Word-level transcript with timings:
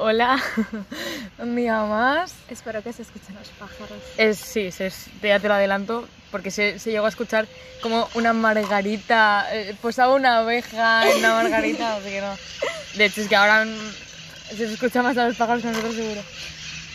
Hola, 0.00 0.40
un 1.38 1.56
día 1.56 1.82
más. 1.82 2.32
Espero 2.48 2.82
que 2.84 2.92
se 2.92 3.02
escuchen 3.02 3.34
los 3.34 3.48
pájaros. 3.48 3.98
Es, 4.16 4.38
sí, 4.38 4.70
se, 4.70 4.92
ya 5.22 5.40
te 5.40 5.48
lo 5.48 5.54
adelanto, 5.54 6.06
porque 6.30 6.52
se, 6.52 6.78
se 6.78 6.92
llegó 6.92 7.06
a 7.06 7.08
escuchar 7.08 7.48
como 7.82 8.08
una 8.14 8.32
margarita, 8.32 9.46
eh, 9.52 9.74
posaba 9.82 10.14
una 10.14 10.38
abeja 10.38 11.10
en 11.10 11.18
una 11.18 11.34
margarita, 11.34 11.96
así 11.96 12.10
que 12.10 12.20
no. 12.20 12.36
De 12.94 13.06
hecho, 13.06 13.22
es 13.22 13.28
que 13.28 13.34
ahora 13.34 13.66
se 14.56 14.72
escucha 14.72 15.02
más 15.02 15.16
a 15.18 15.26
los 15.26 15.36
pájaros 15.36 15.62
que 15.62 15.68
a 15.68 15.72
nosotros 15.72 15.96
seguro. 15.96 16.20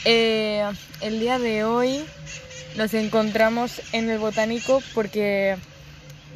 Eh, 0.05 0.63
el 1.01 1.19
día 1.19 1.39
de 1.39 1.65
hoy 1.65 2.05
nos 2.77 2.93
encontramos 2.93 3.81
en 3.91 4.09
el 4.09 4.17
botánico 4.17 4.81
porque 4.93 5.57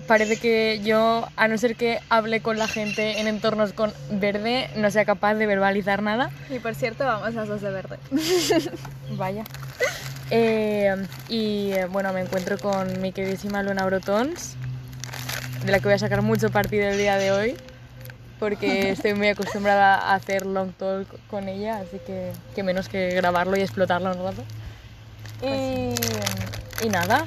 parece 0.07 0.37
que 0.37 0.81
yo, 0.83 1.27
a 1.35 1.47
no 1.47 1.57
ser 1.57 1.75
que 1.75 1.99
hable 2.09 2.41
con 2.41 2.57
la 2.57 2.67
gente 2.67 3.19
en 3.19 3.27
entornos 3.27 3.73
con 3.73 3.93
verde, 4.11 4.69
no 4.75 4.91
sea 4.91 5.05
capaz 5.05 5.35
de 5.35 5.45
verbalizar 5.45 6.01
nada. 6.01 6.29
Y 6.49 6.59
por 6.59 6.75
cierto, 6.75 7.05
vamos 7.05 7.35
a 7.35 7.45
dos 7.45 7.61
de 7.61 7.71
verde. 7.71 7.97
Vaya. 9.11 9.43
Eh, 10.29 10.95
y 11.29 11.71
bueno, 11.89 12.11
me 12.13 12.21
encuentro 12.21 12.57
con 12.57 13.01
mi 13.01 13.11
queridísima 13.11 13.63
Luna 13.63 13.85
Brotons, 13.85 14.55
de 15.65 15.71
la 15.71 15.79
que 15.79 15.85
voy 15.85 15.93
a 15.93 15.99
sacar 15.99 16.21
mucho 16.21 16.49
partido 16.49 16.87
el 16.89 16.97
día 16.97 17.17
de 17.17 17.31
hoy, 17.31 17.57
porque 18.39 18.89
estoy 18.91 19.13
muy 19.13 19.29
acostumbrada 19.29 19.95
a 19.95 20.15
hacer 20.15 20.45
long 20.45 20.73
talk 20.73 21.07
con 21.29 21.47
ella, 21.47 21.77
así 21.77 21.99
que, 22.05 22.31
que 22.55 22.63
menos 22.63 22.89
que 22.89 23.09
grabarlo 23.11 23.57
y 23.57 23.61
explotarlo 23.61 24.11
un 24.11 24.23
rato. 24.23 24.43
Y, 25.41 25.93
y 26.85 26.89
nada, 26.89 27.25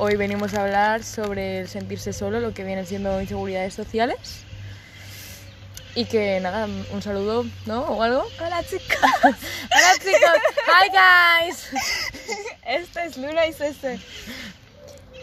Hoy 0.00 0.14
venimos 0.14 0.54
a 0.54 0.62
hablar 0.62 1.02
sobre 1.02 1.58
el 1.58 1.68
sentirse 1.68 2.12
solo, 2.12 2.38
lo 2.38 2.54
que 2.54 2.62
viene 2.62 2.86
siendo 2.86 3.20
inseguridades 3.20 3.74
sociales. 3.74 4.44
Y 5.96 6.04
que 6.04 6.38
nada, 6.38 6.68
un 6.92 7.02
saludo, 7.02 7.44
¿no? 7.66 7.80
¿O 7.80 8.02
algo? 8.04 8.24
Hola 8.38 8.62
chicos. 8.62 8.96
Hola 9.24 9.92
chicos. 9.98 10.38
Hi 10.68 11.46
guys. 11.48 11.70
Este 12.64 13.06
es 13.06 13.16
Luna 13.16 13.48
y 13.48 13.52
César. 13.52 13.96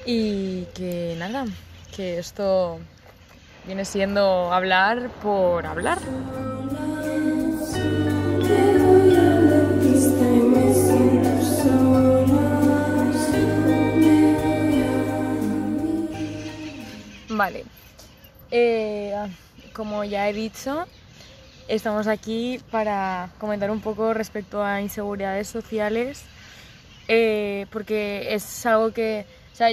Y 0.05 0.65
que 0.75 1.15
nada, 1.17 1.45
que 1.95 2.19
esto 2.19 2.81
viene 3.65 3.85
siendo 3.85 4.51
hablar 4.51 5.09
por 5.21 5.65
hablar. 5.65 5.99
Vale. 17.37 17.65
Eh, 18.49 19.13
como 19.73 20.05
ya 20.05 20.29
he 20.29 20.33
dicho, 20.33 20.85
estamos 21.67 22.07
aquí 22.07 22.61
para 22.71 23.29
comentar 23.39 23.69
un 23.71 23.81
poco 23.81 24.13
respecto 24.13 24.63
a 24.63 24.79
inseguridades 24.79 25.49
sociales, 25.49 26.23
eh, 27.09 27.65
porque 27.71 28.33
es 28.33 28.65
algo 28.65 28.93
que, 28.93 29.25
o 29.51 29.55
sea, 29.55 29.67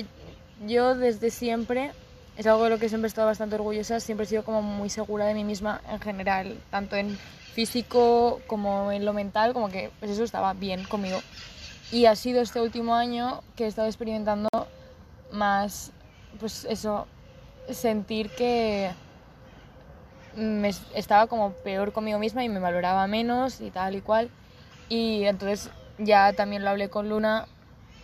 yo 0.67 0.97
desde 0.97 1.31
siempre, 1.31 1.93
es 2.37 2.49
algo 2.49 2.65
de 2.65 2.71
lo 2.71 2.79
que 2.81 2.89
siempre 2.89 3.07
he 3.07 3.11
estado 3.11 3.29
bastante 3.29 3.55
orgullosa, 3.55 4.01
siempre 4.01 4.25
he 4.25 4.29
sido 4.29 4.43
como 4.43 4.61
muy 4.61 4.91
segura 4.91 5.27
de 5.27 5.35
mí 5.35 5.45
misma 5.45 5.81
en 5.89 6.01
general, 6.01 6.59
tanto 6.71 6.97
en 6.97 7.17
físico 7.55 8.41
como 8.49 8.91
en 8.91 9.05
lo 9.05 9.13
mental, 9.13 9.53
como 9.53 9.69
que 9.69 9.93
pues 10.01 10.11
eso 10.11 10.25
estaba 10.25 10.53
bien 10.53 10.83
conmigo. 10.83 11.21
Y 11.93 12.07
ha 12.07 12.17
sido 12.17 12.41
este 12.41 12.61
último 12.61 12.97
año 12.97 13.43
que 13.55 13.65
he 13.65 13.69
estado 13.69 13.87
experimentando 13.87 14.49
más, 15.31 15.93
pues 16.41 16.65
eso, 16.65 17.07
sentir 17.71 18.31
que 18.31 18.91
me 20.37 20.71
estaba 20.95 21.27
como 21.27 21.53
peor 21.53 21.93
conmigo 21.93 22.19
misma 22.19 22.45
y 22.45 22.49
me 22.49 22.59
valoraba 22.59 23.07
menos 23.07 23.61
y 23.61 23.71
tal 23.71 23.95
y 23.95 24.01
cual. 24.01 24.31
Y 24.89 25.25
entonces 25.25 25.71
ya 25.99 26.33
también 26.33 26.65
lo 26.65 26.71
hablé 26.71 26.89
con 26.89 27.09
Luna, 27.09 27.47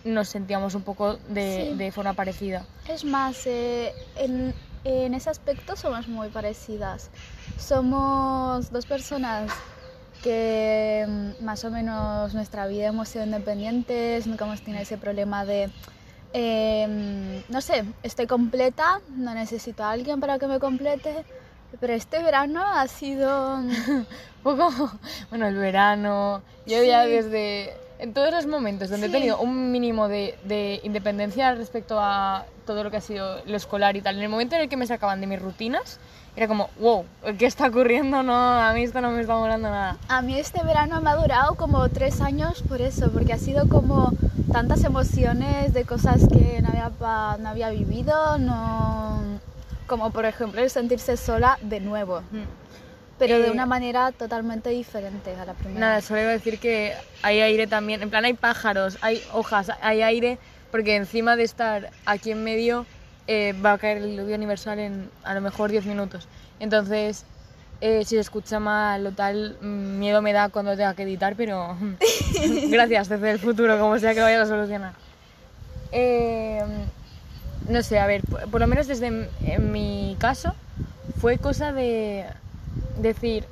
nos 0.05 0.29
sentíamos 0.29 0.75
un 0.75 0.83
poco 0.83 1.17
de, 1.29 1.75
de 1.77 1.92
forma 1.92 2.14
parecida. 2.14 2.64
Es 2.89 3.05
más, 3.05 3.46
eh, 3.46 3.92
en, 4.17 4.55
en 4.85 5.14
ese 5.14 5.30
aspecto 5.30 5.77
somos 5.77 6.08
muy 6.08 6.29
parecidas. 6.29 7.11
Somos 7.58 8.70
dos 8.70 8.86
personas 8.86 9.51
que 10.23 11.05
mm, 11.07 11.45
más 11.45 11.64
o 11.64 11.70
menos 11.70 12.35
nuestra 12.35 12.67
vida 12.67 12.89
hemos 12.89 13.08
sido 13.08 13.25
independientes, 13.25 14.27
nunca 14.27 14.45
hemos 14.45 14.63
tenido 14.63 14.83
ese 14.83 14.98
problema 14.98 15.45
de 15.45 15.70
eh, 16.33 17.42
no 17.48 17.61
sé, 17.61 17.84
estoy 18.02 18.27
completa, 18.27 19.00
no 19.16 19.34
necesito 19.34 19.84
a 19.84 19.90
alguien 19.90 20.20
para 20.20 20.39
que 20.39 20.46
me 20.46 20.58
complete, 20.58 21.24
pero 21.80 21.92
este 21.92 22.22
verano 22.22 22.62
ha 22.64 22.86
sido 22.89 23.56
un 23.56 24.06
poco, 24.42 24.70
bueno, 25.30 25.46
el 25.46 25.56
verano, 25.56 26.42
yo 26.66 26.83
ya 26.83 27.06
desde, 27.06 27.74
en 27.98 28.12
todos 28.12 28.33
los 28.33 28.46
momentos 28.46 28.90
donde 28.90 29.06
he 29.06 29.11
tenido 29.11 29.40
un 29.40 29.70
mínimo 29.72 30.08
de, 30.08 30.39
de, 30.44 30.80
independencia 30.83 31.55
respecto 31.55 31.98
a 32.00 32.45
todo 32.66 32.84
lo 32.84 32.90
que 32.90 32.98
ha 32.98 33.02
sido 33.02 33.42
lo 33.46 33.56
escolar 33.56 33.96
y 33.96 34.02
tal, 34.02 34.16
en 34.16 34.22
el 34.22 34.28
momento 34.28 34.56
en 34.56 34.62
el 34.62 34.68
que 34.68 34.77
me 34.77 34.86
sacaban 34.86 35.20
de 35.20 35.27
mis 35.27 35.40
rutinas, 35.40 35.98
era 36.36 36.46
como, 36.46 36.70
wow, 36.78 37.05
¿qué 37.36 37.46
está 37.46 37.66
ocurriendo? 37.66 38.22
No, 38.22 38.33
a 38.33 38.72
mí 38.72 38.84
esto 38.84 39.00
no 39.00 39.10
me 39.10 39.20
está 39.22 39.36
molando 39.36 39.70
nada. 39.70 39.96
A 40.08 40.22
mí 40.22 40.39
este 40.39 40.62
verano 40.62 41.00
me 41.00 41.10
ha 41.10 41.16
durado 41.16 41.56
como 41.56 41.89
tres 41.89 42.20
años 42.20 42.62
por 42.62 42.80
eso, 42.80 43.10
porque 43.10 43.33
ha 43.33 43.39
sido 43.39 43.68
como 43.68 44.12
tantas 44.53 44.85
emociones 44.85 45.73
de 45.73 45.85
cosas 45.85 46.23
que 46.29 46.63
no 46.63 46.69
había, 46.69 47.39
no 47.39 47.48
había 47.48 47.70
vivido, 47.70 48.39
no, 48.39 49.23
como 49.86 50.11
por 50.11 50.25
ejemplo 50.25 50.61
el 50.61 50.70
sentirse 50.70 51.17
sola 51.17 51.59
de 51.63 51.81
nuevo. 51.81 52.23
Pero 53.19 53.39
de 53.41 53.48
eh, 53.48 53.51
una 53.51 53.67
manera 53.67 54.13
totalmente 54.13 54.70
diferente 54.70 55.35
a 55.35 55.45
la 55.45 55.55
primera. 55.55 55.81
Nada, 55.81 56.01
solo 56.01 56.20
iba 56.20 56.31
a 56.31 56.35
decir 56.35 56.61
que 56.61 56.95
hay 57.23 57.41
aire 57.41 57.67
también. 57.67 58.01
En 58.03 58.11
plan, 58.11 58.25
hay 58.25 58.35
pájaros, 58.35 58.97
hay 59.01 59.20
hojas, 59.33 59.73
hay 59.83 60.03
aire, 60.03 60.39
porque 60.70 60.95
encima 60.95 61.35
de 61.35 61.42
estar 61.42 61.91
aquí 62.07 62.31
en 62.31 62.45
medio 62.45 62.87
eh, 63.27 63.55
va 63.64 63.73
a 63.73 63.79
caer 63.79 63.98
el 63.98 64.11
diluvio 64.11 64.37
universal 64.37 64.79
en 64.79 65.11
a 65.25 65.35
lo 65.35 65.41
mejor 65.41 65.70
10 65.70 65.87
minutos. 65.87 66.29
Entonces, 66.61 67.25
eh, 67.80 68.05
si 68.05 68.16
se 68.16 68.20
escucha 68.20 68.58
mal 68.58 69.06
o 69.06 69.12
tal, 69.12 69.56
mm, 69.61 69.98
miedo 69.98 70.20
me 70.22 70.33
da 70.33 70.48
cuando 70.48 70.77
tenga 70.77 70.94
que 70.94 71.05
editar, 71.05 71.34
pero 71.36 71.77
gracias 72.70 73.08
desde 73.08 73.30
el 73.30 73.39
futuro, 73.39 73.78
como 73.78 73.98
sea 73.98 74.14
que 74.14 74.20
vaya 74.20 74.42
a 74.42 74.46
solucionar. 74.46 74.94
Eh, 75.92 76.62
no 77.68 77.83
sé, 77.83 77.98
a 77.98 78.06
ver, 78.06 78.22
por, 78.22 78.61
lo 78.61 78.66
menos 78.66 78.86
desde 78.86 79.06
en 79.06 79.72
mi 79.72 80.16
caso, 80.18 80.55
fue 81.20 81.39
cosa 81.39 81.72
de 81.72 82.27
decir, 82.98 83.44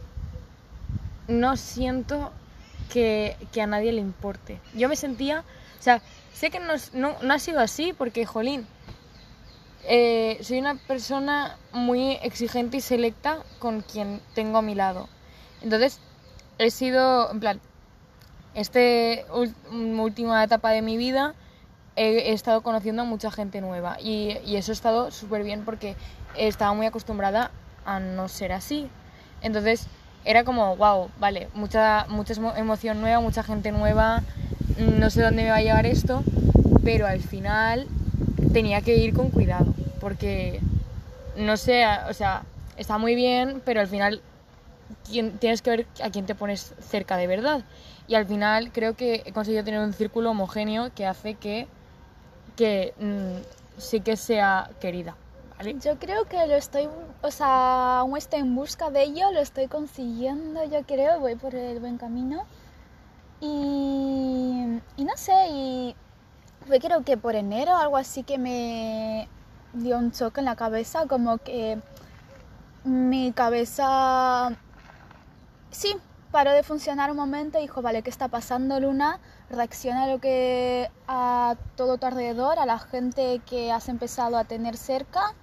no 1.29 1.57
siento 1.57 2.33
que, 2.93 3.37
que, 3.53 3.63
a 3.63 3.67
nadie 3.67 3.93
le 3.93 4.01
importe. 4.01 4.59
Yo 4.75 4.89
me 4.89 4.97
sentía, 4.97 5.45
o 5.79 5.83
sea, 5.83 6.01
sé 6.33 6.51
que 6.51 6.61
no, 6.61 6.75
no, 6.95 7.17
no 7.23 7.35
ha 7.35 7.39
sido 7.39 7.61
así 7.61 7.93
porque, 7.93 8.27
jolín, 8.27 8.67
eh, 9.89 10.39
soy 10.43 10.59
una 10.59 10.75
persona 10.75 11.57
muy 11.73 12.19
exigente 12.23 12.79
y 12.79 12.81
selecta 12.81 13.39
con 13.59 13.83
quien 13.83 14.21
tengo 14.35 14.59
a 14.59 14.63
mi 14.63 14.75
lado. 14.75 15.09
Entonces, 15.63 16.01
he 16.59 16.71
sido, 16.71 17.31
en 17.31 17.41
plan, 17.41 17.61
esta 18.55 18.81
última 19.31 20.43
etapa 20.43 20.71
de 20.71 20.83
mi 20.83 20.97
vida 20.97 21.35
he, 21.95 22.33
estado 22.33 22.63
conociendo 22.63 23.03
a 23.03 23.05
mucha 23.05 23.31
gente 23.31 23.61
nueva 23.61 23.99
y, 24.01 24.39
eso 24.57 24.73
ha 24.73 24.75
estado 24.75 25.11
súper 25.11 25.45
bien 25.45 25.65
porque 25.65 25.95
estaba 26.37 26.73
muy 26.75 26.87
acostumbrada 26.87 27.51
a 27.85 28.01
no 28.01 28.29
ser 28.29 28.53
así. 28.53 28.89
Entonces, 29.43 29.87
era 30.25 30.43
como, 30.43 30.77
wow, 30.77 31.11
vale, 31.21 31.49
mucha, 31.55 32.07
mucha 32.09 32.35
emoción 32.57 33.01
nueva, 33.01 33.21
mucha 33.21 33.43
gente 33.43 33.71
nueva, 33.71 34.23
no 34.79 35.11
sé 35.11 35.23
dónde 35.23 35.45
me 35.45 35.51
va 35.51 35.57
a 35.57 35.63
llevar 35.63 35.87
esto, 35.87 36.25
pero 36.83 37.07
al 37.07 37.21
final 37.21 37.87
tenía 38.57 38.81
que 38.81 38.97
ir 38.97 39.13
con 39.13 39.29
cuidado, 39.29 39.67
porque 40.01 40.61
no 41.37 41.59
sé, 41.59 41.85
o 42.09 42.15
sea, 42.15 42.43
está 42.79 42.97
muy 42.97 43.15
bien, 43.15 43.61
pero 43.67 43.83
al 43.83 43.87
final 43.87 44.23
tienes 45.05 45.61
que 45.61 45.69
ver 45.69 45.87
a 46.03 46.09
quién 46.09 46.25
te 46.25 46.35
pones 46.35 46.73
cerca 46.81 47.19
de 47.19 47.27
verdad. 47.27 47.65
Y 48.09 48.15
al 48.15 48.25
final 48.25 48.73
creo 48.73 48.95
que 48.95 49.23
he 49.27 49.33
conseguido 49.33 49.63
tener 49.63 49.81
un 49.81 49.93
círculo 49.93 50.31
homogéneo 50.31 50.91
que 50.95 51.05
hace 51.05 51.35
que, 51.35 51.67
que 52.57 52.95
mm, 52.99 53.43
sí 53.77 54.01
que 54.01 54.17
sea 54.17 54.71
querida. 54.81 55.17
Yo 55.83 55.99
creo 55.99 56.25
que 56.25 56.47
lo 56.47 56.55
estoy, 56.55 56.89
o 57.21 57.31
sea, 57.31 57.99
aún 57.99 58.17
estoy 58.17 58.41
en 58.41 58.55
busca 58.55 58.89
de 58.89 59.03
ello, 59.03 59.33
lo 59.33 59.41
estoy 59.41 59.67
consiguiendo, 59.67 60.65
yo 60.65 60.83
creo, 60.85 61.21
voy 61.21 61.35
por 61.35 61.55
el 61.55 61.79
buen 61.79 61.99
camino. 61.99 62.47
Y, 63.39 64.81
y 64.97 65.05
no 65.05 65.15
sé, 65.17 65.35
y 65.51 65.95
fue 66.67 66.81
creo 66.81 67.05
que 67.05 67.17
por 67.17 67.35
enero 67.35 67.77
algo 67.77 67.97
así 67.97 68.23
que 68.23 68.39
me 68.39 69.29
dio 69.73 69.99
un 69.99 70.13
choque 70.13 70.41
en 70.41 70.47
la 70.47 70.57
cabeza, 70.57 71.07
como 71.07 71.39
que 71.39 71.79
mi 72.85 73.33
cabeza, 73.33 74.51
sí, 75.71 75.97
paró 76.31 76.53
de 76.53 76.63
funcionar 76.63 77.11
un 77.11 77.17
momento 77.17 77.59
y 77.59 77.63
dijo, 77.63 77.83
vale, 77.83 78.03
¿qué 78.03 78.11
está 78.11 78.29
pasando 78.29 78.81
Luna? 78.81 79.21
Reacciona 79.51 80.05
a 80.05 80.09
lo 80.09 80.21
que 80.21 80.91
a 81.07 81.57
todo 81.77 81.99
tu 81.99 82.07
alrededor, 82.07 82.59
a 82.59 82.67
la 82.67 82.79
gente 82.79 83.41
que 83.47 83.73
has 83.73 83.89
empezado 83.89 84.37
a 84.37 84.45
tener 84.45 84.77
cerca 84.77 85.35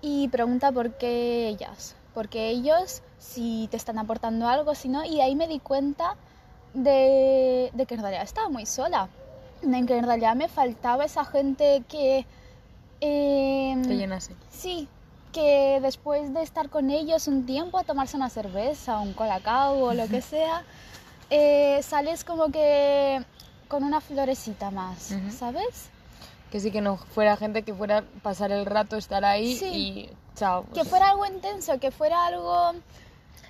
y 0.00 0.28
pregunta 0.28 0.72
por 0.72 0.96
qué 0.96 1.48
ellas, 1.48 1.96
porque 2.14 2.48
ellos 2.48 3.02
si 3.18 3.68
te 3.70 3.76
están 3.76 3.98
aportando 3.98 4.48
algo, 4.48 4.74
si 4.74 4.88
no, 4.88 5.04
y 5.04 5.20
ahí 5.20 5.34
me 5.34 5.48
di 5.48 5.58
cuenta 5.58 6.16
de, 6.74 7.70
de 7.74 7.86
que 7.86 7.94
en 7.94 8.00
realidad 8.00 8.22
estaba 8.22 8.48
muy 8.48 8.66
sola, 8.66 9.08
de 9.62 9.86
que 9.86 9.96
en 9.98 10.04
realidad 10.06 10.34
me 10.36 10.48
faltaba 10.48 11.04
esa 11.04 11.24
gente 11.24 11.82
que... 11.88 12.26
em, 13.00 13.82
Te 13.82 13.96
llenase. 13.96 14.34
Sí, 14.50 14.88
que 15.32 15.78
después 15.82 16.32
de 16.32 16.42
estar 16.42 16.70
con 16.70 16.90
ellos 16.90 17.28
un 17.28 17.44
tiempo 17.46 17.78
a 17.78 17.84
tomarse 17.84 18.16
una 18.16 18.30
cerveza, 18.30 18.98
un 19.00 19.12
colacao 19.12 19.78
o 19.84 19.94
lo 19.94 20.06
que 20.08 20.20
sea, 20.22 20.64
eh, 21.30 21.80
sales 21.82 22.24
como 22.24 22.50
que 22.50 23.22
con 23.68 23.82
una 23.84 24.00
florecita 24.00 24.70
más. 24.70 25.12
¿sabes? 25.36 25.88
Que 26.50 26.60
sí 26.60 26.70
que 26.70 26.80
no 26.80 26.96
fuera 26.96 27.36
gente 27.36 27.62
que 27.62 27.74
fuera 27.74 28.04
pasar 28.22 28.52
el 28.52 28.64
rato, 28.64 28.96
estar 28.96 29.24
ahí 29.24 29.56
Sí. 29.56 29.66
y 29.66 30.10
chao. 30.36 30.64
Que 30.72 30.84
fuera 30.84 31.10
algo 31.10 31.26
intenso, 31.26 31.78
que 31.80 31.90
fuera 31.90 32.24
algo... 32.26 32.72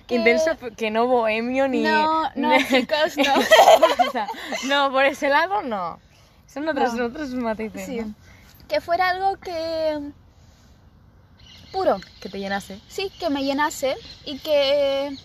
que- 0.07 0.15
Intenso, 0.15 0.51
que 0.77 0.89
no 0.89 1.05
bohemio 1.07 1.67
ni... 1.67 1.81
No, 1.83 2.29
no, 2.35 2.57
chicos, 2.69 3.17
no. 3.17 3.33
O 4.07 4.11
sea, 4.11 4.27
no, 4.65 4.91
por 4.91 5.03
ese 5.05 5.29
lado 5.29 5.61
no. 5.61 5.99
Son 6.47 6.67
otros, 6.67 6.93
No. 6.93 7.05
otros 7.05 7.29
matices, 7.33 7.85
Sí. 7.85 7.97
¿no? 7.99 8.13
Que 8.69 8.79
fuera 8.81 9.09
algo 9.09 9.37
que... 9.37 9.99
puro. 11.71 11.99
Que 12.21 12.29
te 12.29 12.39
llenase. 12.39 12.79
Sí, 12.87 13.11
que 13.19 13.29
me 13.29 13.43
llenase 13.43 13.95
y 14.25 14.39
que 14.39 15.17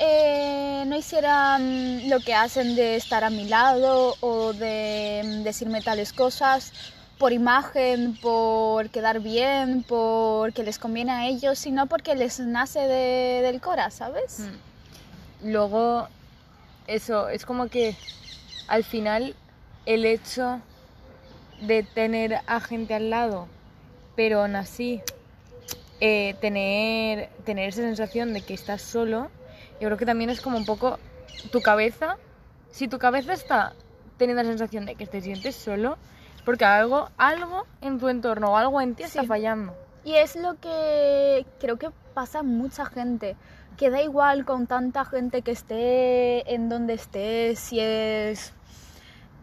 eh, 0.00 0.84
no 0.86 0.96
hicieran 0.96 2.08
lo 2.08 2.18
que 2.20 2.34
hacen 2.34 2.74
de 2.74 2.96
estar 2.96 3.22
a 3.24 3.30
mi 3.30 3.44
lado 3.48 4.16
o 4.20 4.52
de 4.52 5.22
mm, 5.24 5.42
decirme 5.44 5.80
tales 5.82 6.12
cosas 6.12 6.72
por 7.18 7.32
imagen, 7.32 8.16
por 8.20 8.90
quedar 8.90 9.20
bien, 9.20 9.84
porque 9.86 10.62
les 10.64 10.78
conviene 10.78 11.12
a 11.12 11.26
ellos, 11.26 11.58
sino 11.58 11.86
porque 11.86 12.14
les 12.14 12.40
nace 12.40 12.80
de- 12.80 13.42
del 13.42 13.60
cora, 13.60 13.90
¿sabes? 13.90 14.40
Mm. 14.40 15.50
Luego, 15.52 16.08
eso, 16.86 17.28
es 17.28 17.44
como 17.46 17.68
que 17.68 17.96
al 18.68 18.84
final 18.84 19.34
el 19.86 20.04
hecho 20.04 20.60
de 21.60 21.82
tener 21.82 22.40
a 22.46 22.60
gente 22.60 22.94
al 22.94 23.10
lado, 23.10 23.46
pero 24.16 24.42
aún 24.42 24.56
así 24.56 25.00
eh, 26.00 26.34
tener, 26.40 27.28
tener 27.44 27.68
esa 27.68 27.82
sensación 27.82 28.32
de 28.32 28.40
que 28.42 28.54
estás 28.54 28.82
solo, 28.82 29.30
yo 29.80 29.88
creo 29.88 29.96
que 29.96 30.06
también 30.06 30.30
es 30.30 30.40
como 30.40 30.56
un 30.56 30.64
poco 30.66 30.98
tu 31.52 31.60
cabeza. 31.62 32.16
Si 32.72 32.88
tu 32.88 32.98
cabeza 32.98 33.32
está 33.32 33.72
teniendo 34.18 34.42
la 34.42 34.48
sensación 34.48 34.84
de 34.86 34.96
que 34.96 35.06
te 35.06 35.20
sientes 35.20 35.54
solo, 35.54 35.96
porque 36.44 36.64
algo, 36.64 37.08
algo 37.16 37.66
en 37.80 37.98
tu 37.98 38.08
entorno 38.08 38.52
o 38.52 38.56
algo 38.56 38.80
en 38.80 38.94
ti 38.94 39.02
está 39.04 39.22
Sí. 39.22 39.26
fallando. 39.28 39.74
Y 40.04 40.14
es 40.16 40.36
lo 40.36 40.54
que 40.60 41.46
creo 41.60 41.78
que 41.78 41.90
pasa 42.12 42.40
a 42.40 42.42
mucha 42.42 42.84
gente, 42.84 43.36
que 43.76 43.90
da 43.90 44.02
igual 44.02 44.44
con 44.44 44.66
tanta 44.66 45.04
gente 45.04 45.42
que 45.42 45.50
esté 45.50 46.54
en 46.54 46.68
donde 46.68 46.94
esté, 46.94 47.56
si 47.56 47.80
es 47.80 48.52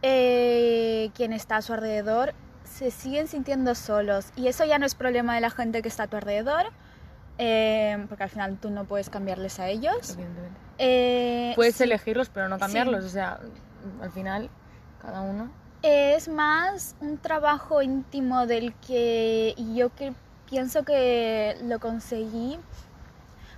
eh, 0.04 1.12
quien 1.16 1.34
está 1.34 1.58
a 1.58 1.62
su 1.62 1.74
alrededor, 1.74 2.34
se 2.64 2.92
siguen 2.92 3.28
sintiendo 3.28 3.76
solos. 3.76 4.32
Y 4.36 4.48
eso 4.48 4.66
ya 4.66 4.80
no 4.80 4.86
es 4.86 4.96
problema 4.96 5.36
de 5.36 5.42
la 5.42 5.50
gente 5.50 5.82
que 5.82 5.88
está 5.90 6.04
a 6.04 6.08
tu 6.08 6.16
alrededor, 6.18 6.66
eh, 7.38 8.06
porque 8.08 8.24
al 8.24 8.30
final 8.30 8.58
tú 8.58 8.70
no 8.70 8.86
puedes 8.86 9.10
cambiarles 9.10 9.60
a 9.60 9.68
ellos. 9.68 10.18
Eh, 10.78 11.54
Puedes 11.56 11.76
sí, 11.76 11.84
elegirlos, 11.84 12.30
pero 12.30 12.48
no 12.50 12.56
Sí. 12.56 12.62
cambiarlos. 12.62 13.06
O 13.06 13.10
sea, 13.10 13.40
al 14.02 14.12
final, 14.12 14.50
cada 15.02 15.22
uno. 15.22 15.52
Es 15.84 16.28
más 16.28 16.96
un 17.02 17.18
trabajo 17.18 17.82
íntimo 17.82 18.46
del 18.46 18.74
que 18.76 19.56
yo 19.74 19.90
que 19.96 20.14
pienso 20.48 20.84
que 20.84 21.58
lo 21.64 21.80
conseguí 21.80 22.60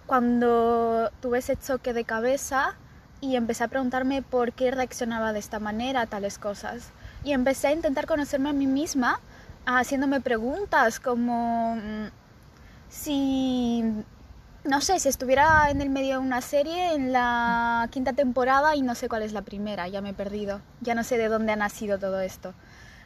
cuando 0.06 1.12
tuve 1.22 1.40
ese 1.40 1.58
choque 1.58 1.92
de 1.92 2.06
cabeza 2.06 2.76
y 3.20 3.36
empecé 3.36 3.66
a 3.66 3.68
preguntarme 3.68 4.22
por 4.22 4.54
qué 4.54 4.72
reaccionaba 4.72 5.34
de 5.34 5.40
esta 5.40 5.60
manera 5.60 6.02
a 6.02 6.08
tales 6.08 6.38
cosas. 6.38 6.92
Y 7.26 7.34
empecé 7.34 7.68
a 7.68 7.72
intentar 7.74 8.06
conocerme 8.06 8.50
a 8.50 8.54
mí 8.54 8.68
misma 8.68 9.20
haciéndome 9.66 10.22
preguntas 10.22 11.02
como 11.02 11.76
mm, 11.76 12.08
si, 12.88 13.84
no 14.64 14.80
sé, 14.80 15.00
si 15.00 15.10
estuviera 15.10 15.70
en 15.70 15.82
el 15.82 15.90
medio 15.90 16.14
de 16.14 16.18
una 16.20 16.42
serie 16.42 16.94
en 16.94 17.12
la 17.12 17.88
quinta 17.92 18.14
temporada 18.14 18.76
y 18.76 18.82
no 18.82 18.96
sé 18.96 19.10
cuál 19.10 19.24
es 19.24 19.34
la 19.34 19.42
primera, 19.42 19.88
ya 19.88 20.02
me 20.02 20.12
he 20.12 20.14
perdido, 20.14 20.62
ya 20.82 20.96
no 20.96 21.04
sé 21.04 21.18
de 21.18 21.28
dónde 21.28 21.52
ha 21.52 21.56
nacido 21.56 22.00
todo 22.00 22.22
esto. 22.22 22.54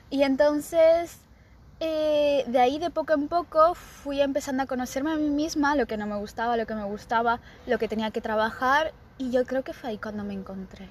Y 0.09 0.24
entonces, 0.24 1.18
eh, 1.80 2.44
de 2.48 2.59
ahí 2.59 2.77
de 2.80 2.92
poco 2.92 3.13
en 3.13 3.27
poco 3.27 3.74
fui 3.74 4.21
empezando 4.21 4.63
a 4.63 4.65
conocerme 4.68 5.12
a 5.12 5.15
mí 5.15 5.30
misma, 5.30 5.75
lo 5.75 5.88
que 5.88 5.98
no 5.98 6.06
me 6.06 6.18
gustaba, 6.18 6.57
lo 6.57 6.68
que 6.68 6.75
me 6.75 6.83
gustaba, 6.83 7.39
lo 7.65 7.80
que 7.80 7.88
tenía 7.88 8.12
que 8.12 8.21
trabajar 8.21 8.94
y 9.18 9.31
yo 9.31 9.45
creo 9.45 9.63
que 9.63 9.74
fue 9.74 9.89
ahí 9.89 9.98
cuando 9.98 10.24
me 10.24 10.33
encontré. 10.33 10.88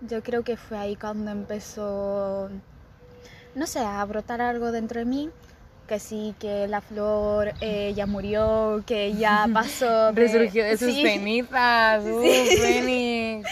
Yo 0.00 0.22
creo 0.22 0.44
que 0.44 0.56
fue 0.56 0.78
ahí 0.78 0.96
cuando 0.96 1.30
empezó, 1.30 2.48
no 3.54 3.66
sé, 3.66 3.80
a 3.80 4.02
brotar 4.04 4.40
algo 4.40 4.72
dentro 4.72 5.00
de 5.00 5.04
mí. 5.04 5.30
Que 5.92 5.98
sí, 5.98 6.34
que 6.40 6.66
la 6.68 6.80
flor 6.80 7.52
eh, 7.60 7.92
ya 7.94 8.06
murió, 8.06 8.82
que 8.86 9.12
ya 9.12 9.46
pasó. 9.52 10.10
Resurgió 10.12 10.64
de 10.64 10.78
sus 10.78 10.90
sí, 10.90 11.02
cenizas. 11.02 12.02
¡Uh, 12.02 12.22
Sí. 12.24 13.42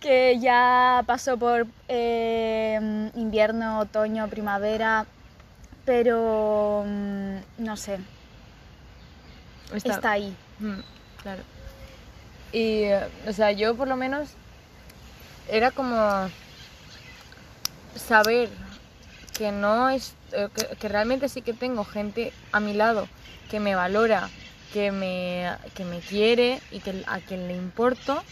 Que 0.00 0.40
ya 0.40 1.04
pasó 1.06 1.36
por 1.38 1.68
eh, 1.86 3.10
invierno, 3.14 3.78
otoño, 3.78 4.26
primavera. 4.26 5.06
Pero 5.84 6.82
mm, 6.84 7.36
no 7.58 7.76
sé, 7.76 7.98
Está- 9.72 9.92
está 9.92 10.10
ahí. 10.10 10.34
Mm, 10.58 10.80
Claro. 11.22 11.42
Y, 12.52 12.86
o 13.28 13.32
sea, 13.32 13.52
yo 13.52 13.76
por 13.76 13.86
lo 13.86 13.94
menos 13.94 14.30
era 15.48 15.70
como 15.70 16.28
saber 17.94 18.48
que 19.36 19.52
no 19.52 19.88
es, 19.88 20.14
eh, 20.32 20.48
que, 20.78 20.88
realmente 20.88 21.28
sí 21.28 21.42
que 21.42 21.52
tengo 21.52 21.84
gente 21.84 22.32
a 22.52 22.60
mi 22.60 22.72
lado 22.72 23.08
que 23.50 23.60
me 23.60 23.74
valora, 23.74 24.30
que 24.72 24.90
me, 24.92 25.50
que 25.74 25.84
me 25.84 25.98
quiere 26.00 26.60
y 26.70 26.80
que, 26.80 27.04
a 27.06 27.18
quien 27.20 27.46
le 27.48 27.54
importo, 27.54 28.22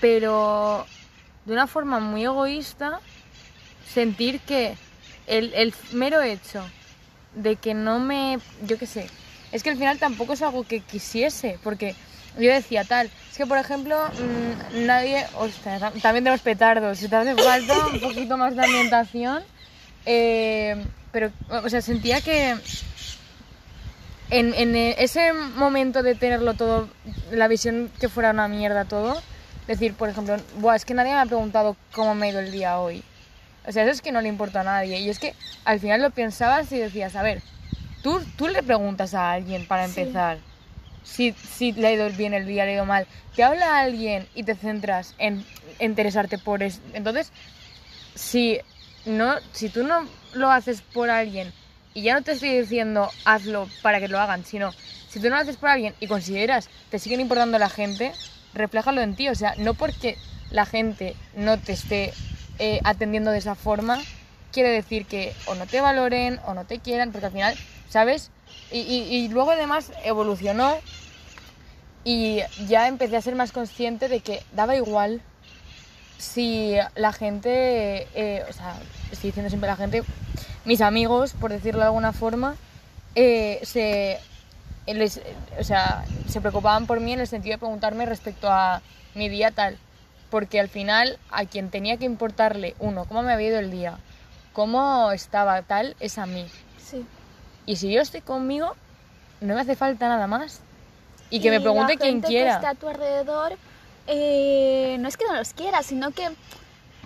pero 0.00 0.86
de 1.44 1.52
una 1.52 1.66
forma 1.66 2.00
muy 2.00 2.24
egoísta, 2.24 3.00
sentir 3.92 4.40
que 4.40 4.76
el, 5.26 5.52
el 5.54 5.74
mero 5.92 6.20
hecho 6.22 6.62
de 7.34 7.56
que 7.56 7.74
no 7.74 7.98
me, 7.98 8.38
yo 8.66 8.78
qué 8.78 8.86
sé, 8.86 9.06
es 9.52 9.62
que 9.62 9.70
al 9.70 9.76
final 9.76 9.98
tampoco 9.98 10.32
es 10.32 10.42
algo 10.42 10.64
que 10.64 10.80
quisiese, 10.80 11.58
porque 11.62 11.94
yo 12.38 12.52
decía 12.52 12.84
tal, 12.84 13.10
es 13.30 13.36
que 13.36 13.46
por 13.46 13.58
ejemplo 13.58 13.96
mm, 14.08 14.86
nadie, 14.86 15.26
ostras, 15.38 15.80
tam- 15.80 16.00
también 16.02 16.24
tenemos 16.24 16.40
petardos, 16.40 16.98
si 16.98 17.08
te 17.08 17.16
hace 17.16 17.34
falta 17.34 17.86
un 17.88 18.00
poquito 18.00 18.36
más 18.36 18.54
de 18.56 18.62
ambientación, 18.64 19.42
eh, 20.06 20.76
pero, 21.12 21.30
o 21.50 21.68
sea, 21.68 21.80
sentía 21.82 22.20
que 22.20 22.56
en, 24.30 24.54
en 24.54 24.76
ese 24.76 25.32
momento 25.32 26.02
de 26.02 26.14
tenerlo 26.14 26.54
todo, 26.54 26.88
la 27.30 27.48
visión 27.48 27.90
que 28.00 28.08
fuera 28.08 28.30
una 28.30 28.48
mierda 28.48 28.84
todo, 28.84 29.16
decir, 29.68 29.94
por 29.94 30.08
ejemplo, 30.08 30.36
Buah, 30.60 30.76
es 30.76 30.84
que 30.84 30.94
nadie 30.94 31.12
me 31.12 31.20
ha 31.20 31.26
preguntado 31.26 31.76
cómo 31.92 32.14
me 32.14 32.26
ha 32.26 32.30
ido 32.30 32.40
el 32.40 32.52
día 32.52 32.78
hoy. 32.78 33.02
O 33.66 33.72
sea, 33.72 33.82
eso 33.82 33.92
es 33.92 34.02
que 34.02 34.12
no 34.12 34.20
le 34.20 34.28
importa 34.28 34.60
a 34.60 34.64
nadie. 34.64 35.00
Y 35.00 35.10
es 35.10 35.18
que 35.18 35.34
al 35.64 35.80
final 35.80 36.02
lo 36.02 36.10
pensabas 36.10 36.70
y 36.72 36.78
decías, 36.78 37.16
a 37.16 37.22
ver, 37.22 37.40
tú, 38.02 38.20
tú 38.36 38.48
le 38.48 38.62
preguntas 38.62 39.14
a 39.14 39.32
alguien 39.32 39.64
para 39.66 39.86
Sí. 39.88 40.00
empezar 40.00 40.38
si, 41.02 41.32
si 41.48 41.72
le 41.72 41.86
ha 41.88 41.92
ido 41.92 42.10
bien 42.10 42.34
el 42.34 42.46
día, 42.46 42.64
le 42.64 42.72
ha 42.72 42.74
ido 42.74 42.84
mal. 42.84 43.06
Te 43.34 43.44
habla 43.44 43.78
alguien 43.80 44.26
y 44.34 44.42
te 44.42 44.54
centras 44.54 45.14
en, 45.18 45.44
en 45.78 45.90
interesarte 45.90 46.38
por 46.38 46.62
eso. 46.62 46.80
Entonces, 46.94 47.30
si, 48.14 48.60
no, 49.06 49.36
si 49.52 49.70
tú 49.70 49.82
no 49.84 50.10
lo 50.32 50.50
haces 50.50 50.82
por 50.82 51.10
alguien, 51.10 51.54
y 51.94 52.02
ya 52.02 52.14
no 52.14 52.22
te 52.22 52.32
estoy 52.32 52.58
diciendo 52.58 53.14
hazlo 53.24 53.70
para 53.82 54.00
que 54.00 54.08
lo 54.08 54.20
hagan, 54.20 54.44
sino 54.44 54.74
si 55.06 55.18
tú 55.20 55.30
no 55.30 55.36
lo 55.36 55.42
haces 55.42 55.56
por 55.56 55.70
alguien 55.70 55.94
y 56.00 56.08
consideras 56.08 56.70
te 56.90 56.98
siguen 56.98 57.20
importando 57.20 57.58
la 57.58 57.70
gente, 57.70 58.14
refléjalo 58.52 59.00
en 59.00 59.16
ti. 59.16 59.28
O 59.30 59.34
sea, 59.34 59.54
no 59.56 59.74
porque 59.74 60.18
la 60.50 60.66
gente 60.66 61.16
no 61.32 61.58
te 61.58 61.72
esté 61.72 62.14
eh, 62.58 62.80
atendiendo 62.84 63.30
de 63.30 63.38
esa 63.38 63.54
forma, 63.54 64.06
quiere 64.52 64.68
decir 64.70 65.06
que 65.06 65.36
o 65.44 65.54
no 65.54 65.66
te 65.68 65.80
valoren 65.80 66.38
o 66.44 66.54
no 66.54 66.66
te 66.66 66.80
quieran, 66.80 67.12
porque 67.12 67.26
al 67.26 67.32
final, 67.32 67.58
¿sabes? 67.86 68.30
Y, 68.70 68.80
y- 68.80 69.24
y 69.24 69.28
luego 69.28 69.52
además 69.52 69.92
evolucionó 70.04 70.82
y 72.04 72.40
ya 72.56 72.88
empecé 72.88 73.16
a 73.16 73.20
ser 73.22 73.34
más 73.34 73.52
consciente 73.52 74.08
de 74.08 74.20
que 74.20 74.46
daba 74.50 74.76
igual 74.76 75.22
si 76.18 76.76
la 76.94 77.12
gente, 77.12 78.08
eh, 78.14 78.44
o 78.48 78.52
sea, 78.52 78.74
estoy 79.10 79.30
diciendo 79.30 79.48
siempre 79.48 79.68
la 79.68 79.76
gente, 79.76 80.02
mis 80.64 80.80
amigos, 80.80 81.32
por 81.32 81.50
decirlo 81.50 81.80
de 81.80 81.86
alguna 81.86 82.12
forma, 82.12 82.56
eh, 83.14 83.60
se, 83.62 84.18
les, 84.86 85.20
o 85.58 85.64
sea, 85.64 86.04
se 86.28 86.40
preocupaban 86.40 86.86
por 86.86 87.00
mí 87.00 87.12
en 87.12 87.20
el 87.20 87.26
sentido 87.26 87.54
de 87.54 87.58
preguntarme 87.58 88.06
respecto 88.06 88.50
a 88.50 88.82
mi 89.14 89.28
día 89.28 89.50
tal. 89.50 89.78
Porque 90.30 90.58
al 90.58 90.68
final 90.68 91.18
a 91.30 91.44
quien 91.44 91.70
tenía 91.70 91.98
que 91.98 92.04
importarle, 92.04 92.74
uno, 92.78 93.04
cómo 93.04 93.22
me 93.22 93.32
había 93.32 93.48
ido 93.48 93.58
el 93.58 93.70
día, 93.70 93.98
cómo 94.52 95.12
estaba 95.12 95.62
tal, 95.62 95.96
es 96.00 96.18
a 96.18 96.26
mí. 96.26 96.46
Sí. 96.78 97.06
Y 97.64 97.76
si 97.76 97.92
yo 97.92 98.00
estoy 98.00 98.22
conmigo, 98.22 98.74
no 99.40 99.54
me 99.54 99.60
hace 99.60 99.76
falta 99.76 100.08
nada 100.08 100.26
más. 100.26 100.62
Y 101.30 101.40
que 101.40 101.50
me 101.50 101.60
pregunte 101.60 101.94
la 101.94 101.98
quien 101.98 102.12
gente 102.14 102.28
quiera. 102.28 102.50
que 102.50 102.56
está 102.56 102.70
a 102.70 102.74
tu 102.74 102.88
alrededor, 102.88 103.56
eh, 104.06 104.96
no 105.00 105.08
es 105.08 105.16
que 105.16 105.24
no 105.26 105.34
los 105.34 105.52
quieras, 105.52 105.86
sino 105.86 106.10
que 106.10 106.28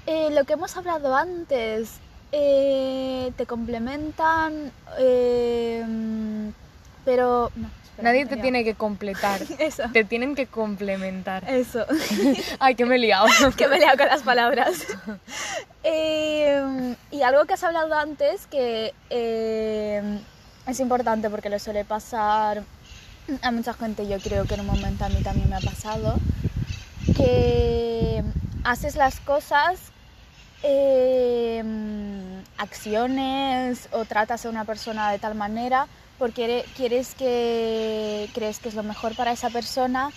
eh, 0.07 0.30
lo 0.30 0.45
que 0.45 0.54
hemos 0.54 0.76
hablado 0.76 1.14
antes, 1.14 1.92
eh, 2.33 3.33
te 3.37 3.47
complementan, 3.47 4.73
eh, 4.99 5.85
pero... 7.04 7.50
no, 7.54 7.69
espera, 7.85 8.09
Nadie 8.09 8.26
te 8.26 8.37
tiene 8.37 8.64
que 8.64 8.75
completar. 8.75 9.40
Eso, 9.59 9.85
Te 9.92 10.04
tienen 10.04 10.35
que 10.35 10.47
complementar. 10.47 11.49
eso. 11.49 11.85
Ay, 12.59 12.75
que 12.75 12.87
me 12.87 12.97
he 12.97 12.99
liado. 12.99 13.26
que 13.57 13.69
me 13.69 13.76
he 13.76 13.78
liado 13.80 13.99
con 13.99 14.07
las 14.07 14.23
palabras. 14.23 14.85
Y 15.85 17.23
algo 17.23 17.45
que 17.45 17.54
has 17.54 17.64
hablado 17.64 17.95
antes 17.95 18.47
que 18.47 18.95
es 20.66 20.80
importante 20.80 21.28
porque 21.30 21.50
le 21.50 21.59
suele 21.59 21.85
pasar 21.85 22.62
a 23.42 23.50
mucha 23.50 23.75
gente, 23.75 24.09
yo 24.09 24.19
creo 24.19 24.45
que 24.45 24.54
en 24.54 24.61
un 24.61 24.66
momento 24.66 25.04
a 25.04 25.09
mí 25.09 25.23
también 25.23 25.49
me 25.49 25.57
ha 25.57 25.61
pasado, 25.61 26.16
que 27.16 28.23
haces 28.64 28.97
las 28.97 29.21
cosas, 29.21 29.80
eh, 30.62 31.62
acciones 32.59 33.88
o 33.92 34.04
tratas 34.04 34.45
a 34.45 34.49
una 34.50 34.64
persona 34.64 35.11
de 35.11 35.19
tal 35.19 35.35
manera 35.35 35.87
porque 36.19 36.45
ere- 36.45 36.64
quieres 36.76 37.14
que 37.14 38.28
crees 38.35 38.59
que 38.59 38.69
es 38.69 38.75
lo 38.75 38.83
mejor 38.83 39.16
para 39.16 39.33
esa 39.33 39.49
persona 39.50 40.11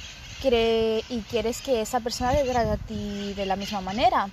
y 1.10 1.22
quieres 1.30 1.62
que 1.62 1.80
esa 1.82 2.02
persona 2.02 2.32
te 2.34 2.44
trate 2.44 2.70
a 2.72 2.76
ti 2.76 3.34
de 3.34 3.46
la 3.46 3.56
misma 3.56 3.80
manera. 3.80 4.28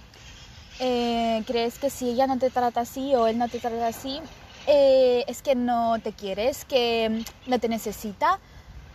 Eh, 0.80 1.44
crees 1.46 1.78
que 1.78 1.88
si 1.90 2.08
ella 2.10 2.26
no 2.26 2.36
te 2.38 2.50
trata 2.50 2.80
así 2.80 3.14
o 3.14 3.28
él 3.28 3.38
no 3.38 3.48
te 3.48 3.60
trata 3.60 3.86
así, 3.86 4.20
eh, 4.66 5.24
es 5.28 5.40
que 5.42 5.54
no 5.54 6.00
te 6.02 6.12
quiere, 6.12 6.48
es 6.48 6.64
que 6.64 7.22
no 7.46 7.60
te 7.60 7.68
necesita, 7.68 8.40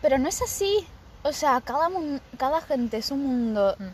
pero 0.02 0.18
no 0.18 0.28
es 0.28 0.42
así. 0.42 0.86
O 1.26 1.34
sea, 1.34 1.60
cada, 1.60 1.90
cada 2.38 2.62
gente 2.62 2.98
es 2.98 3.10
un 3.10 3.26
mundo 3.26 3.76
Mm. 3.80 3.88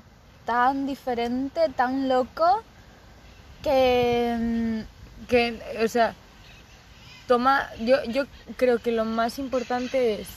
tan 0.46 0.86
diferente, 0.86 1.62
tan 1.78 2.10
loco, 2.10 2.62
que... 3.64 4.36
mm, 4.38 5.28
que, 5.30 5.62
o 5.82 5.88
sea, 5.88 6.14
toma, 7.28 7.70
yo, 7.80 8.04
yo 8.06 8.26
creo 8.58 8.80
que 8.80 8.92
lo 8.92 9.06
más 9.06 9.40
importante 9.40 10.20
es 10.20 10.28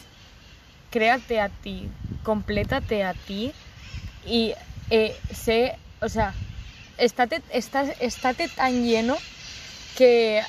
créate 0.92 1.40
a 1.40 1.48
ti, 1.48 1.88
complétate 2.22 3.02
a 3.02 3.14
ti 3.14 3.52
y 4.24 4.54
eh, 4.90 5.18
sé, 5.34 5.76
o 6.00 6.08
sea, 6.08 6.32
estate, 6.98 7.42
estás, 7.50 7.88
estate 7.98 8.48
tan 8.48 8.84
lleno 8.84 9.16
que 9.96 10.44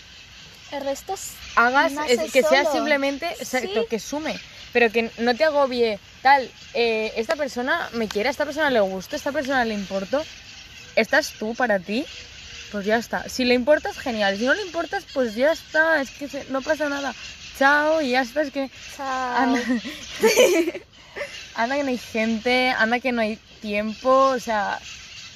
El 0.71 0.83
resto 0.83 1.13
es... 1.15 1.33
hagas, 1.55 1.93
es- 2.07 2.31
que 2.31 2.43
sea 2.43 2.65
simplemente, 2.65 3.31
exacto, 3.39 3.81
Sí. 3.81 3.87
que 3.89 3.99
sume, 3.99 4.39
pero 4.75 4.91
que 4.91 5.09
no 5.19 5.33
te 5.35 5.45
agobie 5.45 5.99
tal, 6.21 6.51
eh, 6.73 7.13
esta 7.15 7.37
persona 7.37 7.87
me 7.93 8.09
quiere, 8.09 8.27
a 8.27 8.31
esta 8.33 8.43
persona 8.43 8.69
le 8.69 8.81
gusta, 8.81 9.15
a 9.15 9.19
esta 9.19 9.31
persona 9.31 9.63
le 9.63 9.73
importo, 9.73 10.21
estás 10.97 11.31
tú 11.39 11.55
para 11.55 11.79
ti, 11.79 12.05
pues 12.73 12.85
ya 12.85 12.97
está. 12.97 13.29
Si 13.29 13.45
le 13.45 13.53
importas, 13.53 13.97
genial, 13.97 14.37
si 14.37 14.43
no 14.45 14.53
le 14.53 14.63
importas, 14.63 15.05
pues 15.13 15.33
ya 15.33 15.53
está, 15.53 16.01
es 16.01 16.11
que 16.11 16.27
se- 16.27 16.43
no 16.49 16.61
pasa 16.61 16.89
nada. 16.89 17.15
Chao, 17.57 18.01
y 18.01 18.09
ya 18.09 18.19
está, 18.19 18.41
es 18.41 18.51
que 18.51 18.69
Chao. 18.97 19.37
anda, 19.37 19.59
anda 21.55 21.75
que 21.77 21.83
no 21.83 21.89
hay 21.91 21.97
gente, 21.97 22.71
anda 22.71 22.99
que 22.99 23.13
no 23.13 23.21
hay 23.21 23.37
tiempo, 23.61 24.09
o 24.09 24.39
sea, 24.41 24.77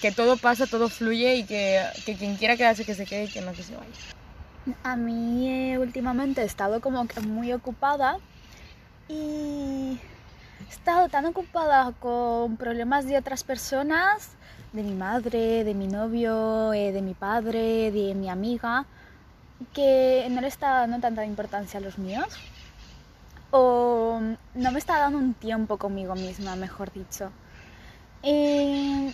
que 0.01 0.11
todo 0.11 0.35
pasa, 0.35 0.67
todo 0.67 0.89
fluye 0.89 1.35
y 1.37 1.43
que, 1.45 1.81
que 2.05 2.15
quien 2.15 2.35
quiera 2.35 2.57
quedarse 2.57 2.83
que 2.83 2.93
se 2.93 3.05
quede 3.05 3.23
y 3.23 3.27
que 3.29 3.39
no 3.39 3.53
que 3.53 3.63
se 3.63 3.73
vaya. 3.73 3.87
A 4.83 4.97
mí 4.97 5.47
eh, 5.71 5.77
últimamente 5.77 6.41
he 6.41 6.45
estado 6.45 6.81
como 6.81 7.07
que 7.07 7.21
muy 7.21 7.53
ocupada 7.53 8.17
y 9.09 9.99
he 10.59 10.69
estado 10.69 11.09
tan 11.09 11.25
ocupada 11.25 11.91
con 11.99 12.57
problemas 12.57 13.05
de 13.05 13.17
otras 13.17 13.43
personas, 13.43 14.31
de 14.71 14.83
mi 14.83 14.93
madre, 14.93 15.63
de 15.63 15.73
mi 15.73 15.87
novio, 15.87 16.73
eh, 16.73 16.91
de 16.91 17.01
mi 17.01 17.15
padre, 17.15 17.91
de 17.91 18.13
mi 18.13 18.29
amiga, 18.29 18.85
que 19.73 20.27
no 20.29 20.41
le 20.41 20.47
está 20.47 20.81
dando 20.81 20.99
tanta 20.99 21.25
importancia 21.25 21.79
a 21.79 21.83
los 21.83 21.97
míos. 21.97 22.27
O 23.51 24.21
no 24.53 24.71
me 24.71 24.77
está 24.77 24.99
dando 24.99 25.17
un 25.17 25.33
tiempo 25.33 25.77
conmigo 25.77 26.13
misma, 26.13 26.55
mejor 26.55 26.93
dicho. 26.93 27.31
Eh, 28.21 29.11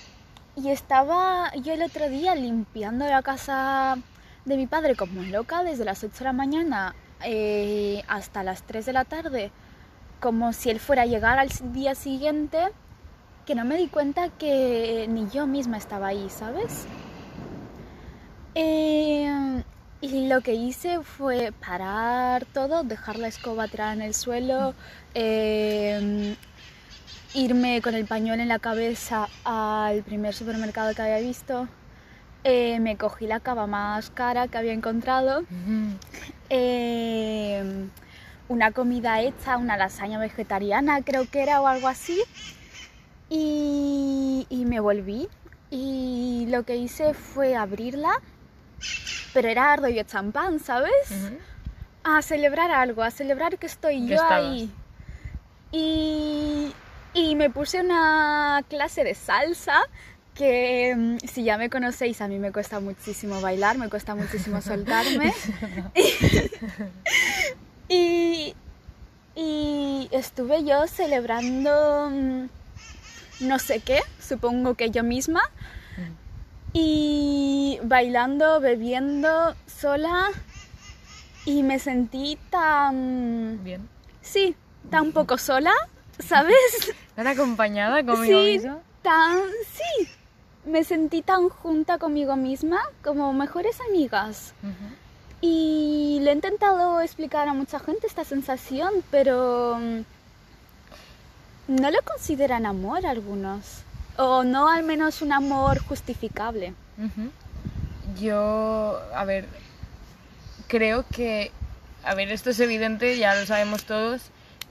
y 0.57 0.69
estaba 0.69 1.53
yo 1.55 1.73
el 1.73 1.83
otro 1.83 2.09
día 2.09 2.35
limpiando 2.35 3.05
la 3.07 3.21
casa 3.21 3.97
de 4.43 4.57
mi 4.57 4.67
padre 4.67 4.95
como 4.95 5.21
loca 5.23 5.63
desde 5.63 5.85
las 5.85 6.03
8 6.03 6.13
de 6.19 6.25
la 6.25 6.33
mañana 6.33 6.95
eh, 7.23 8.03
hasta 8.07 8.43
las 8.43 8.63
3 8.63 8.85
de 8.85 8.93
la 8.93 9.05
tarde, 9.05 9.51
como 10.19 10.53
si 10.53 10.69
él 10.69 10.79
fuera 10.79 11.03
a 11.03 11.05
llegar 11.05 11.39
al 11.39 11.49
día 11.73 11.95
siguiente, 11.95 12.59
que 13.45 13.55
no 13.55 13.65
me 13.65 13.77
di 13.77 13.87
cuenta 13.87 14.29
que 14.29 15.05
ni 15.09 15.29
yo 15.29 15.47
misma 15.47 15.77
estaba 15.77 16.07
ahí, 16.07 16.29
¿sabes? 16.29 16.85
Eh, 18.55 19.63
y 20.01 20.27
lo 20.27 20.41
que 20.41 20.53
hice 20.53 21.01
fue 21.01 21.51
parar 21.65 22.45
todo, 22.45 22.83
dejar 22.83 23.17
la 23.17 23.27
escoba 23.27 23.67
tirada 23.67 23.93
en 23.93 24.01
el 24.01 24.13
suelo, 24.13 24.73
eh, 25.13 26.35
irme 27.33 27.81
con 27.81 27.95
el 27.95 28.05
pañuelo 28.05 28.41
en 28.41 28.49
la 28.49 28.59
cabeza 28.59 29.27
al 29.43 30.03
primer 30.03 30.33
supermercado 30.33 30.93
que 30.95 31.01
había 31.01 31.19
visto. 31.19 31.67
Eh, 32.43 32.79
me 32.79 32.95
cogí 32.95 33.25
la 33.25 33.39
cava 33.39 33.65
más 33.67 34.09
cara 34.11 34.47
que 34.47 34.57
había 34.57 34.73
encontrado. 34.73 35.43
eh, 36.49 37.87
una 38.47 38.71
comida 38.71 39.21
hecha, 39.21 39.57
una 39.57 39.77
lasaña 39.77 40.19
vegetariana 40.19 41.01
creo 41.01 41.29
que 41.29 41.41
era 41.41 41.61
o 41.61 41.67
algo 41.67 41.87
así. 41.87 42.21
Y, 43.29 44.45
y 44.49 44.65
me 44.65 44.79
volví 44.79 45.27
y 45.71 46.45
lo 46.49 46.63
que 46.63 46.77
hice 46.77 47.13
fue 47.13 47.55
abrirla, 47.55 48.21
pero 49.33 49.47
era 49.49 49.73
ardo 49.73 49.89
y 49.89 50.03
champán, 50.03 50.59
¿sabes? 50.59 50.93
A 52.03 52.21
celebrar 52.21 52.71
algo, 52.71 53.01
a 53.03 53.11
celebrar 53.11 53.57
que 53.57 53.65
estoy 53.65 54.07
yo 54.07 54.15
estabas. 54.15 54.43
ahí. 54.43 54.71
Y, 55.71 56.71
y 57.13 57.35
me 57.35 57.49
puse 57.49 57.81
una 57.81 58.63
clase 58.69 59.03
de 59.03 59.15
salsa 59.15 59.81
que 60.35 60.93
mm, 60.95 61.17
si 61.27 61.43
ya 61.43 61.57
me 61.57 61.69
conocéis, 61.69 62.21
a 62.21 62.27
mí 62.27 62.37
me 62.39 62.51
cuesta 62.51 62.79
muchísimo 62.79 63.41
bailar, 63.41 63.77
me 63.77 63.89
cuesta 63.89 64.13
muchísimo 64.15 64.61
soltarme. 64.61 65.33
y, 67.89 68.55
y 69.35 70.07
estuve 70.11 70.63
yo 70.63 70.87
celebrando 70.87 72.09
mm, 72.11 72.47
no 73.41 73.59
sé 73.59 73.79
qué, 73.81 73.99
supongo 74.19 74.75
que 74.75 74.89
yo 74.91 75.03
misma, 75.03 75.41
y 76.73 77.79
bailando, 77.83 78.59
bebiendo 78.59 79.55
sola 79.65 80.27
y 81.45 81.63
me 81.63 81.79
sentí 81.79 82.37
tan, 82.49 83.63
Bien. 83.63 83.87
sí, 84.21 84.55
tan 84.89 85.11
poco 85.11 85.37
sola, 85.37 85.71
¿sabes? 86.19 86.93
¿Tan 87.15 87.27
acompañada 87.27 88.03
conmigo 88.05 88.39
Sí, 88.43 88.53
misma? 88.53 88.79
tan, 89.01 89.37
sí, 89.71 90.07
me 90.65 90.83
sentí 90.83 91.21
tan 91.21 91.47
junta 91.49 91.97
conmigo 91.97 92.35
misma 92.35 92.81
como 93.03 93.31
mejores 93.33 93.79
amigas. 93.87 94.53
Y 95.47 96.19
le 96.21 96.31
he 96.31 96.33
intentado 96.33 97.01
explicar 97.01 97.47
a 97.47 97.53
mucha 97.53 97.79
gente 97.79 98.07
esta 98.07 98.23
sensación, 98.23 98.91
pero 99.11 99.77
mm, 99.79 99.99
no 101.67 101.91
lo 101.91 102.01
consideran 102.01 102.65
amor 102.65 103.05
algunos. 103.05 103.83
O 104.17 104.43
no 104.43 104.67
al 104.69 104.81
menos 104.81 105.21
un 105.21 105.31
amor 105.33 105.77
justificable. 105.83 106.73
Yo, 108.19 108.99
a 109.13 109.23
ver, 109.25 109.47
creo 110.67 111.05
que, 111.13 111.51
a 112.03 112.15
ver, 112.15 112.31
esto 112.31 112.49
es 112.49 112.59
evidente, 112.59 113.17
ya 113.19 113.35
lo 113.35 113.45
sabemos 113.45 113.83
todos, 113.83 114.21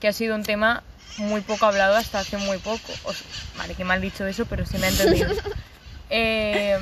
que 0.01 0.09
ha 0.09 0.13
sido 0.13 0.35
un 0.35 0.43
tema 0.43 0.83
muy 1.19 1.39
poco 1.39 1.67
hablado 1.67 1.95
hasta 1.95 2.19
hace 2.19 2.37
muy 2.37 2.57
poco. 2.57 2.91
O 3.05 3.13
vale, 3.57 3.75
que 3.75 3.85
mal 3.85 4.01
dicho 4.01 4.25
eso, 4.25 4.45
pero 4.45 4.65
sí 4.65 4.77
me 4.77 4.87
ha 4.87 4.89
entendido. 4.89 5.31
Eh, 6.11 6.77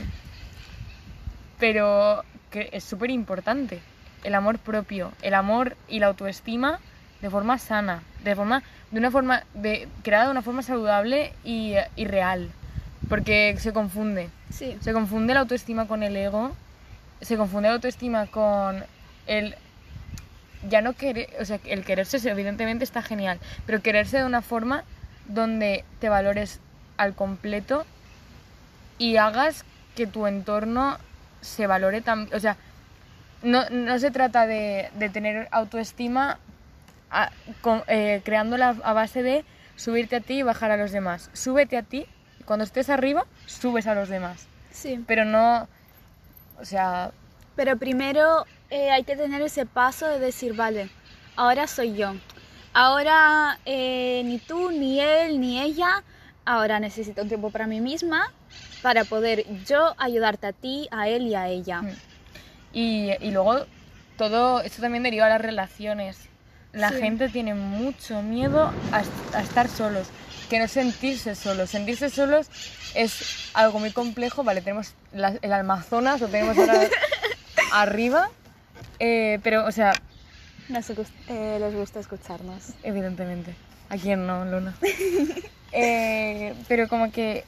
pero 1.60 2.26
que 2.54 2.70
es 2.72 2.84
súper 2.84 3.10
importante 3.10 3.82
el 4.24 4.36
amor 4.36 4.60
propio, 4.60 5.12
el 5.24 5.34
amor 5.34 5.76
y 5.90 6.00
la 6.00 6.08
autoestima 6.08 6.80
de 7.20 7.30
forma 7.32 7.58
sana, 7.58 8.04
de 8.24 8.36
forma, 8.36 8.62
de 8.92 9.00
una 9.00 9.10
forma, 9.10 9.44
de, 9.56 9.88
creada 10.04 10.26
de 10.26 10.32
una 10.32 10.44
forma 10.44 10.62
saludable 10.62 11.34
y, 11.44 11.74
y 11.96 12.06
real, 12.06 12.52
porque 13.10 13.56
se 13.58 13.74
confunde. 13.74 14.30
Sí. 14.52 14.78
Se 14.82 14.94
confunde 14.94 15.34
la 15.34 15.40
autoestima 15.40 15.88
con 15.88 16.04
el 16.04 16.16
ego, 16.16 16.52
se 17.22 17.38
confunde 17.38 17.70
la 17.70 17.76
autoestima 17.76 18.28
con 18.28 18.84
el 19.26 19.56
ya 20.70 20.82
no 20.82 20.94
querer, 20.94 21.30
o 21.42 21.46
sea, 21.46 21.60
el 21.66 21.84
quererse 21.84 22.18
evidentemente 22.30 22.84
está 22.84 23.02
genial, 23.02 23.40
pero 23.66 23.82
quererse 23.82 24.20
de 24.20 24.26
una 24.26 24.44
forma 24.44 24.84
donde 25.28 25.84
te 26.00 26.08
valores 26.08 26.60
al 26.98 27.16
completo 27.16 27.84
y 29.00 29.18
hagas 29.18 29.66
que 29.96 30.06
tu 30.06 30.28
entorno 30.28 30.98
se 31.44 31.68
valore 31.68 32.02
también, 32.02 32.36
o 32.36 32.40
sea, 32.40 32.58
no, 33.44 33.70
no 33.70 34.00
se 34.00 34.10
trata 34.12 34.48
de, 34.48 34.90
de 34.96 35.10
tener 35.10 35.48
autoestima 35.52 36.40
a- 37.12 37.30
con- 37.62 37.84
eh, 37.88 38.22
creándola 38.24 38.76
a 38.84 38.94
base 38.94 39.22
de 39.22 39.46
subirte 39.76 40.16
a 40.16 40.22
ti 40.22 40.36
y 40.40 40.44
bajar 40.44 40.72
a 40.72 40.78
los 40.78 40.92
demás. 40.92 41.30
Súbete 41.34 41.78
a 41.78 41.84
ti 41.84 42.08
y 42.40 42.44
cuando 42.44 42.64
estés 42.64 42.90
arriba, 42.90 43.26
subes 43.46 43.86
a 43.88 43.96
los 43.96 44.10
demás. 44.10 44.48
Sí. 44.72 45.04
Pero 45.06 45.26
no, 45.26 45.68
o 46.60 46.66
sea, 46.66 47.12
Pero 47.56 47.78
primero 47.78 48.46
eh, 48.72 48.90
hay 48.90 49.04
que 49.04 49.16
tener 49.16 49.42
ese 49.44 49.66
paso 49.68 50.08
de 50.08 50.18
decir, 50.20 50.56
vale, 50.56 50.90
ahora 51.36 51.68
soy 51.68 51.94
yo. 51.96 52.16
Ahora 52.74 53.60
eh, 53.66 54.24
ni 54.26 54.40
tú, 54.40 54.72
ni 54.72 55.00
él, 55.00 55.40
ni 55.40 55.62
ella. 55.62 56.02
Ahora 56.46 56.80
necesito 56.80 57.22
un 57.22 57.28
tiempo 57.28 57.52
para 57.52 57.68
mí 57.68 57.80
misma 57.80 58.32
para 58.84 59.04
poder 59.06 59.46
yo 59.66 59.96
ayudarte 59.98 60.46
a 60.48 60.54
ti, 60.54 60.88
a 60.92 61.08
él 61.08 61.24
y 61.28 61.34
a 61.36 61.48
ella. 61.48 61.82
Mm. 61.82 61.90
Y, 62.74 63.12
y 63.20 63.32
luego 63.32 63.66
todo 64.18 64.62
esto 64.62 64.82
también 64.82 65.02
deriva 65.04 65.26
a 65.26 65.30
las 65.30 65.42
relaciones. 65.42 66.18
La 66.74 66.90
Sí. 66.90 66.98
gente 67.00 67.30
tiene 67.30 67.54
mucho 67.56 68.22
miedo 68.22 68.72
a, 68.92 69.02
est- 69.02 69.36
a 69.36 69.42
estar 69.42 69.68
solos, 69.70 70.08
que 70.50 70.60
no 70.60 70.68
sentirse 70.68 71.34
solos. 71.36 71.70
Sentirse 71.70 72.10
solos 72.10 72.48
es 72.94 73.50
algo 73.54 73.80
muy 73.80 73.92
complejo. 73.92 74.44
Vale, 74.44 74.62
tenemos 74.62 74.94
la- 75.14 75.38
el 75.42 75.54
Amazonas, 75.54 76.20
lo 76.22 76.28
tenemos 76.28 76.58
ahora 76.58 76.82
arriba, 77.74 78.30
eh, 79.00 79.40
pero, 79.44 79.66
o 79.66 79.72
sea, 79.72 79.94
Nos 80.70 80.90
eh, 80.90 81.58
les 81.60 81.74
gusta 81.76 82.00
escucharnos. 82.00 82.70
evidentemente. 82.84 83.56
¿A 83.90 83.98
quién 83.98 84.28
no, 84.28 84.44
Luna? 84.46 84.76
Eh, 85.76 86.54
pero 86.68 86.88
como 86.88 87.12
que 87.12 87.46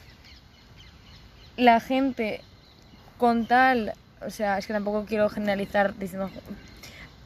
la 1.56 1.80
gente 1.80 2.40
con 3.18 3.46
tal, 3.46 3.94
o 4.24 4.30
sea, 4.30 4.58
es 4.58 4.66
que 4.66 4.72
tampoco 4.72 5.04
quiero 5.06 5.28
generalizar 5.28 5.96
diciendo, 5.96 6.30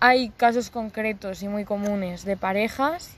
hay 0.01 0.31
casos 0.31 0.71
concretos 0.71 1.43
y 1.43 1.49
muy 1.49 1.65
comunes 1.65 2.25
de 2.25 2.37
parejas 2.37 3.11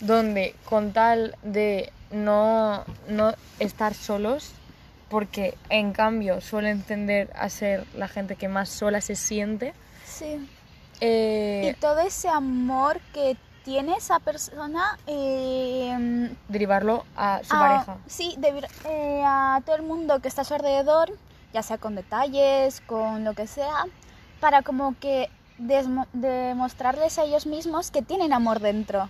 donde 0.00 0.54
con 0.64 0.92
tal 0.92 1.36
de 1.42 1.92
no, 2.10 2.84
no 3.08 3.34
estar 3.58 3.94
solos, 3.94 4.52
porque 5.08 5.54
en 5.68 5.92
cambio 5.92 6.40
suelen 6.40 6.82
tender 6.82 7.30
a 7.34 7.48
ser 7.48 7.84
la 7.96 8.08
gente 8.08 8.36
que 8.36 8.48
más 8.48 8.68
sola 8.68 9.00
se 9.00 9.16
siente, 9.16 9.74
Sí. 10.06 10.48
eh, 11.00 11.72
Y 11.76 11.80
todo 11.80 12.00
ese 12.00 12.28
amor 12.28 13.00
que 13.12 13.36
tiene 13.64 13.94
esa 13.96 14.18
persona 14.20 14.98
eh, 15.06 16.34
derivarlo 16.48 17.04
a 17.16 17.40
su 17.44 17.54
a- 17.54 17.58
pareja. 17.58 17.96
Sí, 18.06 18.34
deber- 18.38 18.68
eh, 18.86 19.22
a 19.24 19.60
todo 19.64 19.76
el 19.76 19.82
mundo 19.82 20.20
que 20.20 20.28
está 20.28 20.42
a 20.42 20.44
su 20.44 20.54
alrededor, 20.54 21.12
ya 21.52 21.62
sea 21.62 21.78
con 21.78 21.94
detalles, 21.94 22.80
con 22.86 23.24
lo 23.24 23.34
que 23.34 23.46
sea, 23.46 23.84
para 24.40 24.62
como 24.62 24.94
que 24.98 25.28
demostrarles 25.58 27.18
a 27.18 27.24
ellos 27.24 27.46
mismos 27.46 27.90
que 27.90 28.02
tienen 28.02 28.32
amor 28.32 28.60
dentro. 28.60 29.08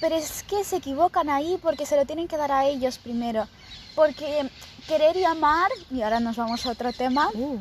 Pero 0.00 0.14
es 0.16 0.42
que 0.44 0.64
se 0.64 0.76
equivocan 0.76 1.28
ahí 1.30 1.58
porque 1.62 1.86
se 1.86 1.96
lo 1.96 2.06
tienen 2.06 2.28
que 2.28 2.36
dar 2.36 2.50
a 2.52 2.66
ellos 2.66 2.98
primero. 2.98 3.46
Porque 3.94 4.48
querer 4.88 5.16
y 5.16 5.24
amar, 5.24 5.70
y 5.90 6.02
ahora 6.02 6.18
nos 6.20 6.36
vamos 6.36 6.64
a 6.66 6.70
otro 6.70 6.92
tema, 6.92 7.28
Uh. 7.34 7.58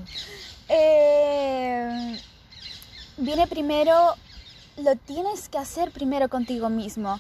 eh, 0.70 2.20
viene 3.18 3.48
primero, 3.48 4.16
lo 4.84 4.96
tienes 4.96 5.50
que 5.50 5.58
hacer 5.58 5.92
primero 5.92 6.30
contigo 6.30 6.70
mismo. 6.70 7.20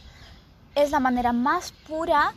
Es 0.75 0.91
la 0.91 0.99
manera 0.99 1.33
más 1.33 1.71
pura 1.87 2.33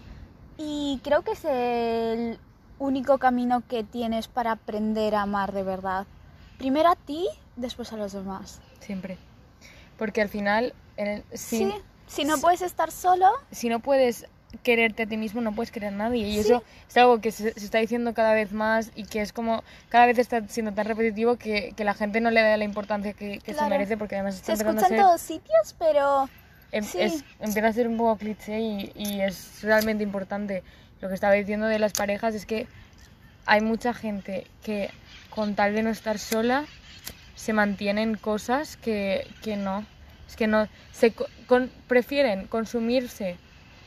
y 0.59 1.01
creo 1.05 1.23
que 1.23 1.33
es 1.33 1.45
el 1.45 2.39
único 2.79 3.19
camino 3.19 3.63
que 3.69 3.85
tienes 3.85 4.29
para 4.29 4.53
aprender 4.53 5.15
a 5.15 5.23
amar 5.23 5.53
de 5.53 5.63
verdad. 5.63 6.07
Primero 6.59 6.89
a 6.91 6.97
ti, 6.97 7.29
después 7.57 7.93
a 7.93 7.97
los 7.97 8.13
demás. 8.13 8.61
Siempre. 8.81 9.19
Porque 9.99 10.21
al 10.23 10.29
final, 10.29 10.75
en 10.97 11.07
el- 11.09 11.25
si, 11.33 11.59
Sí, 11.59 11.75
si 12.07 12.25
no 12.25 12.39
puedes 12.39 12.63
estar 12.63 12.91
solo, 12.91 13.29
si 13.53 13.69
no 13.69 13.81
puedes 13.81 14.27
quererte 14.63 15.03
a 15.05 15.07
ti 15.07 15.17
mismo, 15.17 15.41
no 15.41 15.55
puedes 15.55 15.71
querer 15.71 15.89
a 15.93 15.97
nadie. 15.97 16.27
Y 16.29 16.35
Sí. 16.35 16.39
eso 16.41 16.63
es 16.89 16.97
algo 16.97 17.21
que 17.21 17.31
se, 17.33 17.53
se 17.53 17.65
está 17.65 17.79
diciendo 17.79 18.15
cada 18.15 18.35
vez 18.35 18.53
más 18.53 18.91
y 18.95 19.05
que 19.05 19.21
es 19.21 19.33
como, 19.33 19.63
cada 19.89 20.07
vez 20.07 20.19
está 20.19 20.47
siendo 20.49 20.73
tan 20.73 20.87
repetitivo 20.87 21.37
que, 21.37 21.73
que 21.77 21.85
la 21.85 21.95
gente 21.95 22.21
no 22.21 22.31
le 22.31 22.41
da 22.43 22.57
la 22.57 22.65
importancia 22.65 23.13
que, 23.13 23.39
que 23.39 23.53
se 23.53 23.59
Claro. 23.59 23.71
merece 23.71 23.97
porque 23.97 24.15
además 24.17 24.37
está 24.37 24.57
se 24.57 24.63
escucha 24.63 24.81
a 24.87 24.89
en 24.89 24.89
ser... 24.89 24.99
todos 25.01 25.21
sitios, 25.21 25.75
pero 25.79 26.29
em- 26.73 26.85
sí. 26.85 26.99
es- 27.01 27.25
empieza 27.41 27.69
a 27.69 27.73
ser 27.73 27.89
un 27.89 27.97
poco 27.97 28.17
cliché 28.19 28.61
y, 28.61 28.93
y 28.95 29.21
es 29.21 29.61
realmente 29.63 30.03
importante. 30.03 30.63
Lo 31.01 31.09
que 31.09 31.15
estaba 31.15 31.35
diciendo 31.35 31.67
de 31.67 31.79
las 31.79 31.93
parejas 31.93 32.35
es 32.35 32.47
que 32.47 32.67
hay 33.47 33.61
mucha 33.61 33.93
gente 33.93 34.47
que 34.63 34.91
con 35.31 35.55
tal 35.55 35.75
de 35.75 35.83
no 35.83 35.91
estar 35.91 36.19
sola 36.19 36.65
se 37.35 37.53
mantienen 37.53 38.17
cosas 38.17 38.77
que, 38.77 39.27
que 39.43 39.57
no. 39.57 39.85
Es 40.29 40.37
que 40.37 40.47
no. 40.47 40.67
Se 40.93 41.13
co- 41.13 41.27
con- 41.47 41.71
prefieren 41.89 42.47
consumirse 42.47 43.37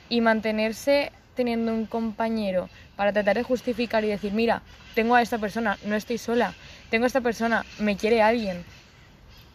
y 0.10 0.22
mantenerse 0.22 1.12
teniendo 1.36 1.74
un 1.74 1.86
compañero 1.86 2.70
para 2.96 3.14
tratar 3.14 3.36
de 3.38 3.44
justificar 3.44 4.04
y 4.04 4.08
decir, 4.08 4.34
mira, 4.34 4.62
tengo 4.96 5.14
a 5.16 5.22
esta 5.22 5.38
persona, 5.38 5.78
no 5.86 5.96
estoy 5.96 6.18
sola, 6.18 6.54
tengo 6.90 7.04
a 7.04 7.08
esta 7.08 7.22
persona, 7.22 7.64
me 7.80 7.96
quiere 7.96 8.22
alguien. 8.22 8.66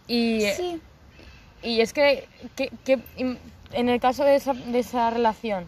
Y, 0.07 0.43
sí, 0.57 0.81
y 1.63 1.81
es 1.81 1.93
que, 1.93 2.29
que- 2.57 2.71
que 2.85 2.99
en 3.73 3.89
el 3.89 4.01
caso 4.01 4.25
de 4.25 4.37
esa, 4.37 4.53
de 4.53 4.79
esa 4.79 5.11
relación, 5.11 5.67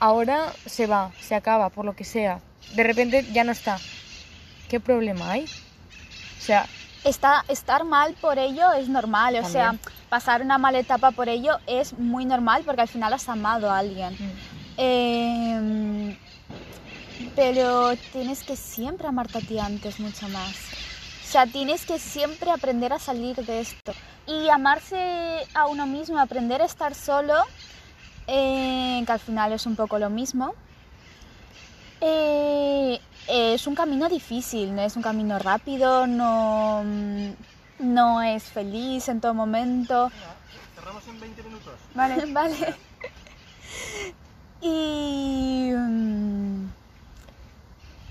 ahora 0.00 0.52
se 0.66 0.86
va, 0.86 1.12
se 1.20 1.34
acaba, 1.34 1.68
por 1.70 1.84
lo 1.84 1.94
que 1.94 2.04
sea, 2.04 2.40
de 2.74 2.82
repente 2.82 3.24
ya 3.32 3.44
no 3.44 3.52
está. 3.52 3.78
¿Qué 4.68 4.80
problema 4.80 5.32
hay? 5.32 5.44
O 5.44 6.42
sea, 6.42 6.66
está, 7.04 7.44
estar 7.48 7.84
mal 7.84 8.14
por 8.20 8.38
ello 8.38 8.72
es 8.72 8.88
normal. 8.88 9.36
O 9.36 9.48
sea. 9.48 9.74
Pasar 10.10 10.42
una 10.42 10.58
mala 10.58 10.78
etapa 10.80 11.12
por 11.12 11.28
ello 11.30 11.58
es 11.66 11.98
muy 11.98 12.26
normal 12.26 12.62
porque 12.66 12.82
al 12.82 12.88
final 12.88 13.12
has 13.14 13.28
amado 13.28 13.70
a 13.70 13.78
alguien. 13.78 14.12
mm, 14.14 14.60
Em, 14.82 16.16
pero 17.36 17.96
tienes 18.12 18.42
que 18.42 18.56
siempre 18.56 19.08
amarte 19.08 19.38
a 19.38 19.40
ti 19.42 19.58
antes 19.58 20.00
mucho 20.00 20.28
más. 20.28 20.54
O 21.22 21.32
sea, 21.32 21.46
tienes 21.46 21.86
que 21.86 21.98
siempre 21.98 22.50
aprender 22.50 22.92
a 22.92 22.98
salir 22.98 23.36
de 23.36 23.60
esto. 23.60 23.92
Y 24.26 24.48
amarse 24.48 25.46
a 25.54 25.66
uno 25.66 25.86
mismo, 25.86 26.18
aprender 26.18 26.62
a 26.62 26.64
estar 26.64 26.94
solo, 26.94 27.34
eh, 28.26 29.02
que 29.04 29.12
al 29.12 29.20
final 29.20 29.52
es 29.52 29.66
un 29.66 29.76
poco 29.76 29.98
lo 29.98 30.10
mismo. 30.10 30.54
eh, 32.00 33.00
es 33.28 33.66
un 33.66 33.74
camino 33.74 34.08
difícil, 34.08 34.74
no 34.74 34.82
es 34.82 34.96
un 34.96 35.02
camino 35.02 35.38
rápido, 35.38 36.06
no, 36.06 36.82
no 37.80 38.22
es 38.22 38.44
feliz 38.44 39.08
en 39.08 39.20
todo 39.20 39.34
momento. 39.34 40.10
Cerramos 40.74 41.06
en 41.08 41.20
20 41.20 41.42
minutos. 41.42 41.74
Vale, 41.94 42.24
vale. 42.32 42.74
Y. 44.60 45.72
mm, 45.74 46.68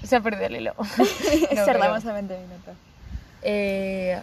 se 0.03 0.15
ha 0.15 0.21
perdido 0.21 0.45
el 0.47 0.55
hilo. 0.57 0.73
No, 1.55 1.65
cerramos 1.65 2.05
a 2.05 2.13
20 2.13 2.37
minutos. 2.37 2.75
eh, 3.41 4.21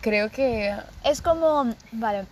creo 0.00 0.30
que 0.30 0.76
Es 1.04 1.20
como. 1.22 1.74
Vale. 1.92 2.26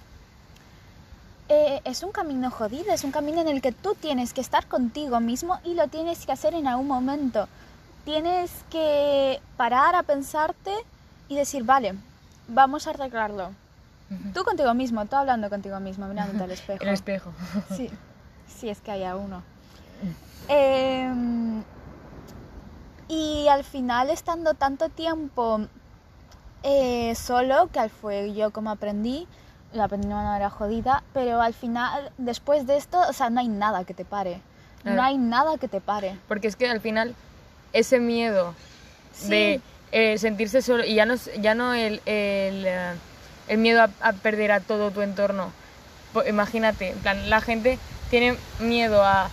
Eh, 1.50 1.80
es 1.84 2.02
un 2.02 2.12
camino 2.12 2.50
jodido, 2.50 2.92
es 2.92 3.04
un 3.04 3.10
camino 3.10 3.40
en 3.40 3.48
el 3.48 3.62
que 3.62 3.72
tú 3.72 3.94
tienes 3.94 4.34
que 4.34 4.42
estar 4.42 4.66
contigo 4.66 5.18
mismo 5.18 5.58
y 5.64 5.72
lo 5.72 5.88
tienes 5.88 6.26
que 6.26 6.32
hacer 6.32 6.52
en 6.54 6.66
algún 6.66 6.86
momento. 6.88 7.48
Tienes 8.04 8.50
que 8.70 9.40
parar 9.56 9.94
a 9.94 10.02
pensarte 10.02 10.72
y 11.28 11.36
decir, 11.36 11.64
vale, 11.64 11.94
vamos 12.48 12.86
a 12.86 12.90
arreglarlo. 12.90 13.50
Tú 14.32 14.42
contigo 14.44 14.72
mismo, 14.74 15.04
tú 15.04 15.16
hablando 15.16 15.50
contigo 15.50 15.78
mismo, 15.80 16.06
mirándote 16.06 16.44
al 16.44 16.50
espejo. 16.58 16.82
el 16.82 16.88
espejo. 16.90 17.32
Sí, 17.76 17.90
sí, 18.46 18.68
es 18.70 18.80
que 18.80 18.90
haya 18.90 19.16
uno. 19.16 19.42
Em, 20.48 21.62
y 23.08 23.48
al 23.48 23.64
final, 23.64 24.10
estando 24.10 24.54
tanto 24.54 24.88
tiempo 24.88 25.60
eh, 26.62 27.14
solo, 27.14 27.68
que 27.72 27.88
fue 27.88 28.32
yo 28.34 28.50
como 28.50 28.70
aprendí, 28.70 29.26
lo 29.74 29.82
aprendí 29.82 30.08
de 30.08 30.14
una 30.14 30.22
manera 30.24 30.48
jodida, 30.50 31.02
pero 31.12 31.40
al 31.42 31.52
final, 31.52 32.10
después 32.16 32.66
de 32.66 32.76
esto, 32.78 32.98
o 33.08 33.12
sea, 33.12 33.28
no 33.30 33.40
hay 33.40 33.48
nada 33.48 33.84
que 33.84 33.92
te 33.94 34.04
pare. 34.04 34.40
No 34.84 35.02
hay 35.02 35.18
nada 35.18 35.58
que 35.58 35.68
te 35.68 35.82
pare. 35.82 36.16
Porque 36.28 36.48
es 36.48 36.56
que 36.56 36.66
al 36.70 36.80
final 36.80 37.14
ese 37.74 37.98
miedo 38.00 38.54
Sí. 39.12 39.28
de 39.28 39.60
eh, 39.92 40.18
sentirse 40.18 40.62
solo, 40.62 40.84
y 40.84 40.94
ya 40.94 41.06
no, 41.06 41.14
ya 41.40 41.54
no 41.54 41.74
el, 41.74 41.94
el, 42.06 42.64
eh, 42.66 42.92
el 43.48 43.58
miedo 43.58 43.82
a, 43.82 43.90
a 44.00 44.12
perder 44.12 44.52
a 44.52 44.60
todo 44.60 44.90
tu 44.90 45.02
entorno. 45.02 45.52
Imagínate, 46.26 46.90
en 46.90 46.98
plan, 46.98 47.30
la 47.30 47.40
gente 47.40 47.78
tiene 48.10 48.36
miedo 48.60 49.02
a... 49.04 49.30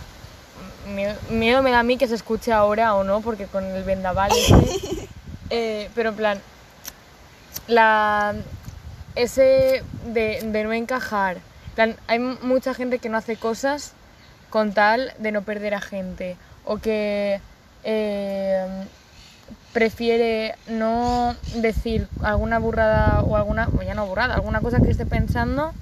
Miedo, 0.86 1.14
miedo 1.30 1.62
me 1.62 1.72
da 1.72 1.80
a 1.80 1.82
mí 1.82 1.98
que 1.98 2.06
se 2.06 2.14
escuche 2.14 2.52
ahora 2.52 2.94
o 2.94 3.04
no, 3.04 3.20
porque 3.20 3.46
con 3.46 3.64
el 3.64 3.82
vendaval 3.82 4.30
ese, 4.30 5.08
eh, 5.50 5.90
pero 5.94 6.10
en 6.10 6.16
plan, 6.16 6.40
la, 7.66 8.34
ese 9.16 9.82
de, 10.06 10.40
de 10.42 10.64
no 10.64 10.72
encajar. 10.72 11.38
Plan, 11.74 11.96
hay 12.06 12.18
mucha 12.18 12.72
gente 12.72 12.98
que 12.98 13.08
no 13.08 13.18
hace 13.18 13.36
cosas 13.36 13.94
con 14.48 14.72
tal 14.72 15.12
de 15.18 15.32
no 15.32 15.42
perder 15.42 15.74
a 15.74 15.80
gente 15.80 16.36
o 16.64 16.78
que 16.78 17.40
eh, 17.84 18.66
prefiere 19.76 20.54
no 20.68 21.36
decir 21.56 22.08
alguna 22.22 22.58
burrada 22.58 23.20
o 23.22 23.36
alguna, 23.36 23.68
o 23.78 23.82
ya 23.82 23.92
no 23.92 24.06
burrada, 24.06 24.32
alguna 24.34 24.62
cosa 24.62 24.80
que 24.80 24.90
esté 24.90 25.04
pensando 25.04 25.72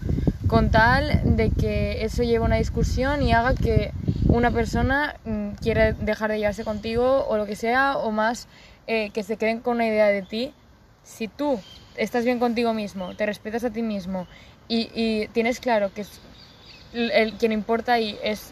con 0.49 0.73
tal 0.73 1.37
de 1.37 1.51
que 1.51 2.05
eso 2.05 2.25
lleve 2.25 2.43
a 2.43 2.47
una 2.49 2.57
discusión 2.57 3.23
y 3.23 3.33
haga 3.33 3.55
que 3.55 3.93
una 4.31 4.51
persona 4.51 5.15
mm, 5.25 5.51
quiera 5.63 5.93
dejar 5.93 6.33
de 6.33 6.39
llevarse 6.39 6.65
contigo 6.65 7.25
o 7.29 7.37
lo 7.37 7.47
que 7.47 7.55
sea, 7.55 7.97
o 7.97 8.11
más 8.11 8.49
eh, 8.89 9.11
que 9.11 9.23
se 9.23 9.37
queden 9.37 9.61
con 9.61 9.77
una 9.77 9.87
idea 9.87 10.09
de 10.09 10.23
ti. 10.23 10.53
Si 11.05 11.29
tú 11.29 11.61
estás 11.97 12.25
bien 12.25 12.41
contigo 12.41 12.75
mismo, 12.75 13.15
te 13.15 13.27
respetas 13.27 13.63
a 13.63 13.71
ti 13.71 13.83
mismo 13.83 14.27
y, 14.67 14.91
y 14.93 15.29
tienes 15.29 15.61
claro 15.61 15.95
que 15.95 16.01
es 16.01 16.11
el, 16.95 17.13
el- 17.13 17.35
quien 17.35 17.53
importa 17.53 17.93
ahí 17.93 18.19
es 18.25 18.51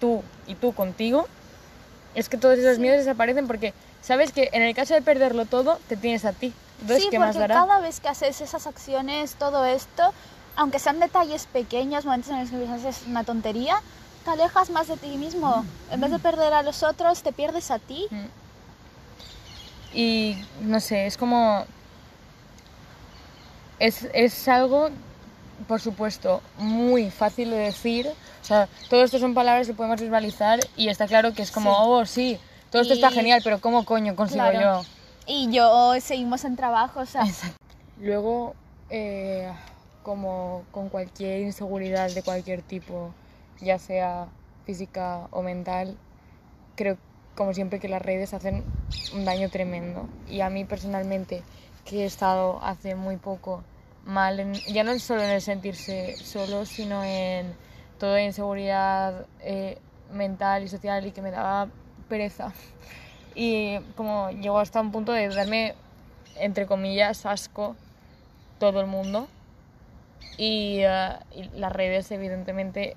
tú 0.00 0.22
y 0.46 0.54
tú 0.54 0.72
contigo, 0.72 1.26
es 2.14 2.30
que 2.30 2.38
todos 2.38 2.58
esos 2.58 2.78
miedos 2.78 3.00
desaparecen 3.00 3.46
porque 3.46 3.74
sabes 4.02 4.32
que 4.32 4.50
en 4.52 4.62
el 4.62 4.74
caso 4.74 4.94
de 4.94 5.02
perderlo 5.02 5.46
todo, 5.46 5.78
te 5.88 5.96
tienes 5.96 6.24
a 6.24 6.32
ti. 6.32 6.52
Entonces, 6.80 7.04
sí, 7.04 7.10
¿qué 7.10 7.18
más 7.18 7.36
porque 7.36 7.48
dará? 7.48 7.54
cada 7.54 7.80
vez 7.80 8.00
que 8.00 8.08
haces 8.08 8.40
esas 8.40 8.66
acciones, 8.66 9.34
todo 9.34 9.64
esto, 9.64 10.12
aunque 10.56 10.78
sean 10.78 11.00
detalles 11.00 11.46
pequeños, 11.46 12.04
momentos 12.04 12.30
en 12.30 12.40
los 12.40 12.50
que 12.50 12.88
haces 12.88 13.02
una 13.06 13.24
tontería, 13.24 13.80
te 14.24 14.30
alejas 14.30 14.70
más 14.70 14.88
de 14.88 14.96
ti 14.96 15.16
mismo. 15.16 15.64
En 15.90 16.00
vez 16.00 16.10
de 16.10 16.18
perder 16.18 16.52
a 16.52 16.62
los 16.62 16.82
otros, 16.82 17.22
te 17.22 17.32
pierdes 17.32 17.70
a 17.70 17.78
ti. 17.78 18.06
Mm. 18.10 18.26
Y 19.94 20.44
no 20.62 20.80
sé, 20.80 21.06
es 21.06 21.16
como. 21.16 21.64
Es, 23.78 24.08
es 24.12 24.48
algo, 24.48 24.90
por 25.66 25.80
supuesto, 25.80 26.42
muy 26.58 27.10
fácil 27.10 27.50
de 27.50 27.58
decir. 27.58 28.08
O 28.42 28.44
sea, 28.44 28.68
todo 28.88 29.02
esto 29.04 29.18
son 29.18 29.34
palabras 29.34 29.66
que 29.66 29.74
podemos 29.74 30.00
visualizar 30.00 30.60
y 30.76 30.88
está 30.88 31.06
claro 31.06 31.32
que 31.32 31.42
es 31.42 31.50
como, 31.50 31.70
Sí. 31.70 31.76
oh, 31.80 32.06
sí, 32.06 32.40
todo 32.70 32.82
esto 32.82 32.94
está 32.94 33.10
Y- 33.10 33.14
genial, 33.14 33.40
pero 33.44 33.60
¿cómo 33.60 33.84
coño 33.84 34.14
consigo 34.16 34.44
Claro. 34.50 34.60
yo? 34.82 34.82
Y 35.26 35.50
yo 35.52 35.92
seguimos 36.00 36.44
en 36.44 36.56
trabajo, 36.56 37.00
o 37.00 37.06
sea, 37.06 37.24
Luego, 38.00 38.54
eh, 38.90 39.50
como 40.02 40.64
con 40.70 40.88
cualquier 40.88 41.40
inseguridad 41.40 42.10
de 42.10 42.22
cualquier 42.22 42.62
tipo, 42.62 43.12
ya 43.60 43.78
sea 43.78 44.28
física 44.64 45.26
o 45.32 45.42
mental, 45.42 45.96
creo, 46.76 46.96
como 47.34 47.52
siempre, 47.54 47.80
que 47.80 47.88
las 47.88 48.00
redes 48.00 48.32
hacen 48.34 48.62
un 49.14 49.24
daño 49.24 49.48
tremendo. 49.50 50.08
Y 50.28 50.40
a 50.40 50.48
mí 50.50 50.64
personalmente, 50.64 51.42
que 51.84 52.02
he 52.02 52.04
estado 52.04 52.60
hace 52.62 52.94
muy 52.94 53.16
poco 53.16 53.64
mal, 54.04 54.38
en- 54.40 54.54
ya 54.54 54.84
no 54.84 54.96
solo 54.98 55.22
en 55.22 55.30
el 55.30 55.42
sentirse 55.42 56.16
solo, 56.16 56.64
sino 56.66 57.02
en 57.04 57.52
toda 57.98 58.22
inseguridad 58.22 59.26
eh, 59.40 59.78
mental 60.12 60.62
y 60.62 60.68
social 60.68 61.04
y 61.06 61.10
que 61.10 61.20
me 61.20 61.30
daba 61.32 61.68
pereza. 62.08 62.52
Y 63.34 63.78
como 63.96 64.30
llegó 64.30 64.58
hasta 64.58 64.80
un 64.80 64.90
punto 64.90 65.12
de 65.12 65.28
darme, 65.28 65.74
entre 66.36 66.66
comillas, 66.66 67.26
asco 67.26 67.76
todo 68.58 68.80
el 68.80 68.86
mundo. 68.86 69.28
Y, 70.36 70.78
eh, 70.80 71.10
y 71.34 71.44
las 71.58 71.72
redes, 71.72 72.10
evidentemente, 72.10 72.96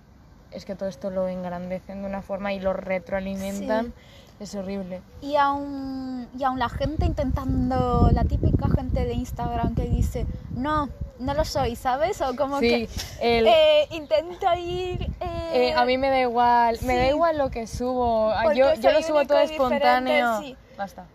es 0.52 0.66
que 0.66 0.76
todo 0.76 0.90
esto 0.90 1.10
lo 1.10 1.28
engrandecen 1.28 2.02
de 2.02 2.08
una 2.08 2.22
forma 2.22 2.54
y 2.54 2.60
lo 2.60 2.74
retroalimentan. 2.74 3.94
Es 4.40 4.56
horrible. 4.56 5.02
y 5.22 5.36
aún, 5.36 6.28
y 6.36 6.44
aún 6.44 6.58
la 6.58 6.70
gente 6.70 7.06
intentando, 7.06 8.10
la 8.12 8.24
típica 8.24 8.68
gente 8.70 9.06
de 9.06 9.14
Instagram 9.14 9.76
que 9.76 9.84
dice, 9.84 10.26
no, 10.56 10.90
no 11.22 11.34
lo 11.34 11.46
soy, 11.46 11.76
¿sabes? 11.76 12.20
O 12.22 12.36
como 12.36 12.60
Sí, 12.60 12.88
que 13.20 13.38
el- 13.40 13.48
eh, 13.48 13.88
intento 13.92 14.46
ir... 14.56 15.02
eh, 15.20 15.70
eh, 15.70 15.74
a 15.76 15.86
mí 15.86 15.98
me 15.98 16.10
da 16.10 16.20
igual, 16.20 16.78
me 16.82 16.96
da 16.98 17.08
igual 17.08 17.38
lo 17.38 17.50
que 17.50 17.68
subo. 17.68 18.34
Porque 18.44 18.60
Yo, 18.60 18.74
yo 18.76 18.92
lo 18.92 19.02
subo 19.02 19.26
todo 19.26 19.40
espontáneo. 19.40 20.40
sí. 20.42 20.56
Basta. 20.78 21.06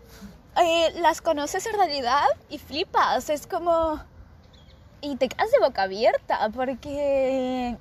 las 0.95 1.21
conoces 1.21 1.65
en 1.67 1.73
realidad 1.75 2.25
y 2.49 2.57
flipas, 2.57 3.29
es 3.29 3.45
como... 3.47 3.99
Y 5.01 5.15
te 5.17 5.29
quedas 5.29 5.51
de 5.51 5.59
boca 5.59 5.83
abierta 5.83 6.49
porque 6.55 7.77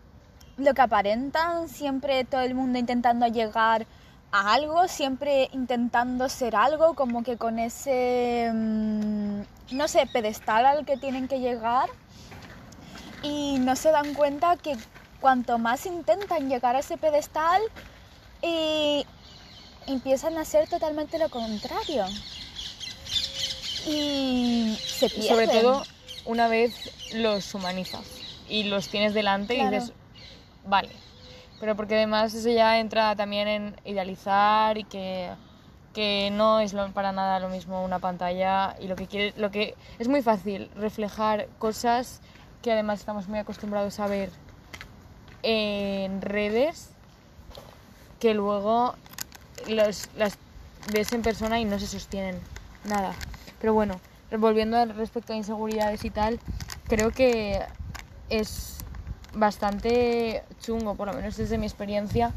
lo 0.58 0.74
que 0.74 0.82
aparentan, 0.82 1.68
siempre 1.68 2.24
todo 2.24 2.42
el 2.42 2.54
mundo 2.54 2.78
intentando 2.78 3.26
llegar 3.26 3.86
a 4.32 4.52
algo, 4.54 4.88
siempre 4.88 5.48
intentando 5.52 6.28
ser 6.28 6.56
algo, 6.56 6.94
como 6.94 7.22
que 7.22 7.36
con 7.36 7.58
ese, 7.58 8.50
mm, 8.52 9.40
no 9.72 9.88
sé, 9.88 10.06
pedestal 10.06 10.66
al 10.66 10.84
que 10.84 10.96
tienen 10.96 11.28
que 11.28 11.40
llegar 11.40 11.88
y 13.22 13.58
no 13.58 13.76
se 13.76 13.90
dan 13.90 14.14
cuenta 14.14 14.56
que 14.56 14.76
cuanto 15.20 15.58
más 15.58 15.86
intentan 15.86 16.48
llegar 16.48 16.76
a 16.76 16.80
ese 16.80 16.96
pedestal, 16.98 17.60
eh, 18.42 19.04
empiezan 19.86 20.36
a 20.36 20.42
hacer 20.42 20.68
totalmente 20.68 21.18
lo 21.18 21.28
contrario. 21.30 22.04
Y 23.86 24.76
se 24.84 25.08
pierden. 25.08 25.28
Sobre 25.28 25.48
todo 25.48 25.82
una 26.24 26.48
vez 26.48 26.92
los 27.14 27.54
humanizas 27.54 28.02
y 28.48 28.64
los 28.64 28.88
tienes 28.88 29.14
delante 29.14 29.54
y 29.54 29.64
dices, 29.64 29.92
vale. 30.64 30.90
Pero 31.60 31.74
porque 31.76 31.94
además 31.96 32.34
eso 32.34 32.50
ya 32.50 32.78
entra 32.78 33.16
también 33.16 33.48
en 33.48 33.76
idealizar 33.84 34.76
y 34.76 34.84
que, 34.84 35.30
que 35.94 36.30
no 36.32 36.60
es 36.60 36.72
lo- 36.74 36.90
para 36.92 37.12
nada 37.12 37.40
lo 37.40 37.48
mismo 37.48 37.82
una 37.82 37.98
pantalla 37.98 38.76
y 38.80 38.88
lo 38.88 38.96
que 38.96 39.06
quiere, 39.06 39.32
lo 39.38 39.50
que 39.50 39.74
es 39.98 40.08
muy 40.08 40.22
fácil 40.22 40.70
reflejar 40.76 41.48
cosas 41.58 42.20
que 42.62 42.72
además 42.72 43.00
estamos 43.00 43.28
muy 43.28 43.38
acostumbrados 43.38 43.98
a 44.00 44.06
ver 44.06 44.30
en 45.42 46.20
redes 46.22 46.90
que 48.20 48.34
luego 48.34 48.94
los- 49.68 50.08
las 50.16 50.36
ves 50.92 51.12
en 51.12 51.22
persona 51.22 51.58
y 51.60 51.64
no 51.64 51.78
se 51.78 51.86
sostienen 51.86 52.38
nada. 52.84 53.12
Pero 53.60 53.72
bueno, 53.74 54.00
volviendo 54.38 54.84
respecto 54.86 55.32
a 55.32 55.36
inseguridades 55.36 56.04
y 56.04 56.10
tal, 56.10 56.38
creo 56.88 57.10
que 57.10 57.62
es 58.28 58.75
bastante 59.36 60.42
chungo, 60.60 60.94
por 60.94 61.08
lo 61.08 61.14
menos 61.14 61.36
desde 61.36 61.58
mi 61.58 61.66
experiencia, 61.66 62.32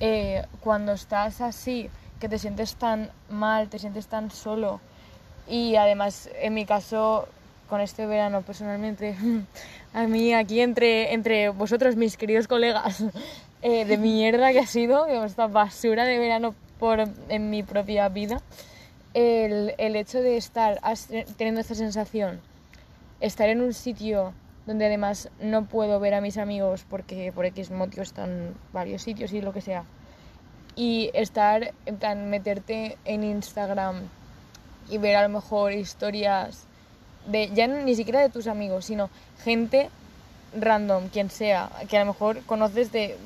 eh, 0.00 0.44
cuando 0.60 0.92
estás 0.92 1.40
así, 1.40 1.88
que 2.20 2.28
te 2.28 2.38
sientes 2.38 2.74
tan 2.76 3.10
mal, 3.30 3.68
te 3.68 3.78
sientes 3.78 4.06
tan 4.06 4.30
solo. 4.30 4.80
Y 5.48 5.76
además, 5.76 6.28
en 6.40 6.54
mi 6.54 6.66
caso, 6.66 7.28
con 7.68 7.80
este 7.80 8.06
verano 8.06 8.42
personalmente, 8.42 9.16
a 9.94 10.06
mí 10.06 10.34
aquí 10.34 10.60
entre, 10.60 11.14
entre 11.14 11.48
vosotros, 11.48 11.96
mis 11.96 12.16
queridos 12.16 12.48
colegas, 12.48 13.04
eh, 13.62 13.84
de 13.84 13.96
mierda 13.96 14.52
que 14.52 14.60
ha 14.60 14.66
sido, 14.66 15.06
esta 15.06 15.46
basura 15.46 16.04
de 16.04 16.18
verano 16.18 16.54
por, 16.78 17.08
en 17.28 17.50
mi 17.50 17.62
propia 17.62 18.08
vida, 18.08 18.42
el, 19.14 19.74
el 19.78 19.96
hecho 19.96 20.20
de 20.20 20.36
estar 20.36 20.80
teniendo 21.36 21.60
esta 21.60 21.74
sensación, 21.74 22.40
estar 23.20 23.48
en 23.48 23.60
un 23.60 23.72
sitio 23.72 24.32
donde 24.66 24.86
además 24.86 25.28
no 25.40 25.64
puedo 25.64 25.98
ver 26.00 26.14
a 26.14 26.20
mis 26.20 26.38
amigos 26.38 26.84
porque 26.88 27.32
por 27.32 27.46
X 27.46 27.70
motivos 27.70 28.08
están 28.08 28.30
en 28.30 28.54
varios 28.72 29.02
sitios 29.02 29.32
y 29.32 29.40
lo 29.40 29.52
que 29.52 29.60
sea, 29.60 29.84
y 30.76 31.10
estar, 31.14 31.72
en 31.86 31.96
plan, 31.96 32.30
meterte 32.30 32.96
en 33.04 33.24
Instagram 33.24 33.96
y 34.88 34.98
ver 34.98 35.16
a 35.16 35.22
lo 35.22 35.28
mejor 35.28 35.72
historias 35.72 36.64
de, 37.26 37.50
ya 37.54 37.66
ni 37.66 37.94
siquiera 37.94 38.20
de 38.20 38.30
tus 38.30 38.46
amigos, 38.46 38.84
sino 38.86 39.10
gente 39.44 39.90
random, 40.58 41.08
quien 41.08 41.30
sea, 41.30 41.70
que 41.88 41.96
a 41.96 42.00
lo 42.00 42.06
mejor 42.06 42.42
conoces 42.44 42.92
de 42.92 43.16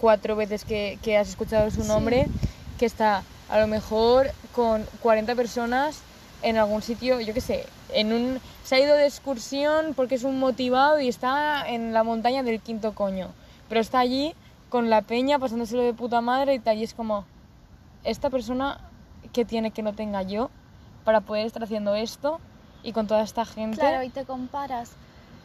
cuatro 0.00 0.36
veces 0.36 0.64
que, 0.64 0.98
que 1.02 1.16
has 1.16 1.28
escuchado 1.28 1.70
su 1.70 1.82
Sí. 1.82 1.88
nombre, 1.88 2.26
que 2.78 2.86
está 2.86 3.22
a 3.48 3.58
lo 3.58 3.66
mejor 3.66 4.30
con 4.54 4.84
40 5.02 5.34
personas 5.34 6.00
en 6.44 6.58
algún 6.58 6.82
sitio, 6.82 7.20
yo 7.20 7.32
qué 7.32 7.40
sé, 7.40 7.66
en 7.92 8.12
un 8.12 8.40
se 8.62 8.76
ha 8.76 8.80
ido 8.80 8.94
de 8.94 9.06
excursión 9.06 9.94
porque 9.94 10.14
es 10.14 10.24
un 10.24 10.38
motivado 10.38 11.00
y 11.00 11.08
está 11.08 11.66
en 11.66 11.92
la 11.94 12.04
montaña 12.04 12.42
del 12.42 12.60
quinto 12.60 12.94
coño, 12.94 13.30
pero 13.68 13.80
está 13.80 13.98
allí 13.98 14.34
con 14.68 14.90
la 14.90 15.02
peña 15.02 15.38
pasándoselo 15.38 15.82
de 15.82 15.94
puta 15.94 16.20
madre 16.20 16.54
y 16.54 16.70
y 16.70 16.82
es 16.84 16.92
como 16.92 17.24
esta 18.04 18.28
persona 18.28 18.78
que 19.32 19.46
tiene 19.46 19.70
que 19.70 19.82
no 19.82 19.94
tenga 19.94 20.22
yo 20.22 20.50
para 21.04 21.22
poder 21.22 21.46
estar 21.46 21.64
haciendo 21.64 21.94
esto 21.94 22.40
y 22.82 22.92
con 22.92 23.06
toda 23.06 23.22
esta 23.22 23.46
gente. 23.46 23.78
Claro, 23.78 24.02
y 24.02 24.10
te 24.10 24.24
comparas. 24.24 24.92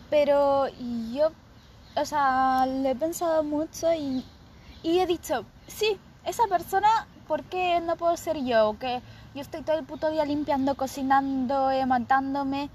Pero 0.10 0.68
yo, 1.14 1.30
o 1.96 2.06
sea, 2.06 2.66
lo 2.66 2.90
he 2.90 2.96
pensado 2.96 3.44
mucho 3.44 3.94
y, 3.94 4.26
y 4.84 5.00
he 5.00 5.08
dicho, 5.08 5.46
sí, 5.68 5.98
esa 6.26 6.44
persona, 6.48 7.08
¿por 7.28 7.44
qué 7.44 7.80
no 7.80 7.96
puedo 7.96 8.18
ser 8.18 8.44
yo? 8.44 8.76
Que 8.80 9.02
yo 9.36 9.42
estoy 9.42 9.62
todo 9.62 9.78
el 9.78 9.86
puto 9.86 10.10
día 10.10 10.26
limpiando, 10.26 10.76
cocinando, 10.76 11.72
eh, 11.72 11.86
matándome. 11.86 12.70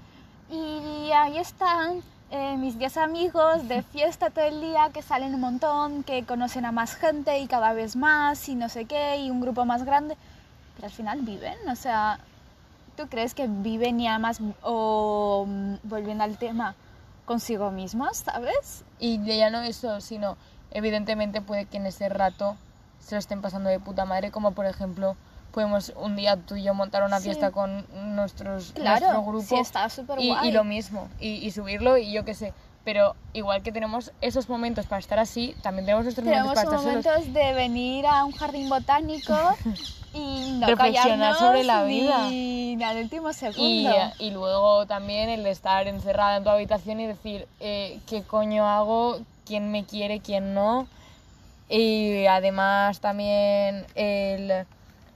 Y 0.49 1.11
ahí 1.11 1.37
están 1.37 2.01
eh, 2.31 2.57
mis 2.57 2.77
10 2.77 2.97
amigos 2.97 3.67
de 3.67 3.81
fiesta 3.93 4.29
todo 4.29 4.45
el 4.45 4.61
día 4.61 4.89
que 4.93 5.01
salen 5.01 5.35
un 5.35 5.41
montón, 5.41 6.03
que 6.03 6.25
conocen 6.25 6.65
a 6.65 6.71
más 6.71 6.95
gente 6.95 7.39
y 7.39 7.47
cada 7.47 7.73
vez 7.73 7.95
más 7.95 8.47
y 8.49 8.55
no 8.55 8.69
sé 8.69 8.85
qué, 8.85 9.17
y 9.17 9.31
un 9.31 9.41
grupo 9.41 9.65
más 9.65 9.83
grande. 9.83 10.17
Pero 10.75 10.87
al 10.87 10.93
final 10.93 11.21
viven, 11.21 11.57
o 11.69 11.75
sea, 11.75 12.19
¿Tú 12.95 13.07
crees 13.09 13.33
que 13.33 13.47
viven 13.47 13.99
y 13.99 14.07
además, 14.07 14.39
o 14.61 15.45
mm, 15.47 15.75
volviendo 15.83 16.23
al 16.23 16.37
tema, 16.37 16.75
consigo 17.25 17.69
mismos, 17.71 18.17
¿sabes? 18.17 18.85
Y 18.99 19.21
ya 19.25 19.49
no 19.49 19.61
eso, 19.61 19.99
sino 19.99 20.37
evidentemente 20.71 21.41
puede 21.41 21.65
que 21.65 21.77
en 21.77 21.87
ese 21.87 22.07
rato 22.07 22.55
se 22.99 23.15
lo 23.15 23.19
estén 23.19 23.41
pasando 23.41 23.69
de 23.69 23.79
puta 23.79 24.05
madre, 24.05 24.31
como 24.31 24.51
por 24.51 24.65
ejemplo 24.65 25.17
podemos 25.55 25.91
un 25.95 26.15
día 26.15 26.35
tú 26.37 26.55
y 26.55 26.61
yo 26.63 26.73
montar 26.75 27.01
una 27.03 27.17
Sí. 27.19 27.25
fiesta 27.25 27.49
con 27.51 27.85
nuestros, 28.15 28.73
Claro, 28.73 28.99
nuestro 29.07 29.23
grupo 29.23 29.47
sí, 29.47 29.55
está 29.55 29.89
súper 29.89 30.19
y, 30.21 30.27
guay. 30.27 30.49
y 30.49 30.51
lo 30.51 30.63
mismo, 30.63 31.07
y, 31.19 31.29
y 31.37 31.49
subirlo 31.51 31.97
y 31.97 32.11
yo 32.11 32.23
qué 32.25 32.35
sé, 32.35 32.53
Pero 32.83 33.15
igual 33.33 33.63
que 33.63 33.71
tenemos 33.71 34.11
esos 34.21 34.47
momentos 34.47 34.85
para 34.85 34.99
estar 34.99 35.17
así, 35.17 35.55
también 35.63 35.85
tenemos 35.87 36.03
nuestros 36.05 36.23
Tenemos 36.23 36.49
momentos 36.49 36.63
para 36.65 36.77
estar 36.77 36.93
solos. 36.93 37.05
momentos 37.23 37.33
de 37.33 37.53
venir 37.55 38.05
a 38.05 38.23
un 38.25 38.31
jardín 38.31 38.69
botánico 38.69 39.33
y 40.13 40.51
no 40.59 40.67
Reflexionar 40.67 41.33
sobre 41.35 41.63
la 41.63 41.83
vida. 41.85 42.27
ni 42.29 42.83
al 42.83 42.97
último 42.97 43.33
segundo. 43.33 43.63
Y, 44.19 44.25
y 44.27 44.29
luego 44.29 44.85
también 44.85 45.29
el 45.29 45.41
de 45.43 45.49
estar 45.49 45.87
encerrada 45.87 46.37
en 46.37 46.43
tu 46.43 46.51
habitación 46.51 46.99
y 46.99 47.07
decir, 47.07 47.47
eh, 47.59 47.99
¿qué 48.05 48.21
coño 48.21 48.67
hago? 48.67 49.17
¿Quién 49.47 49.71
me 49.71 49.83
quiere? 49.85 50.19
¿Quién 50.19 50.53
no? 50.53 50.87
Y 51.67 52.27
además 52.27 52.99
también 52.99 53.85
el, 53.95 54.67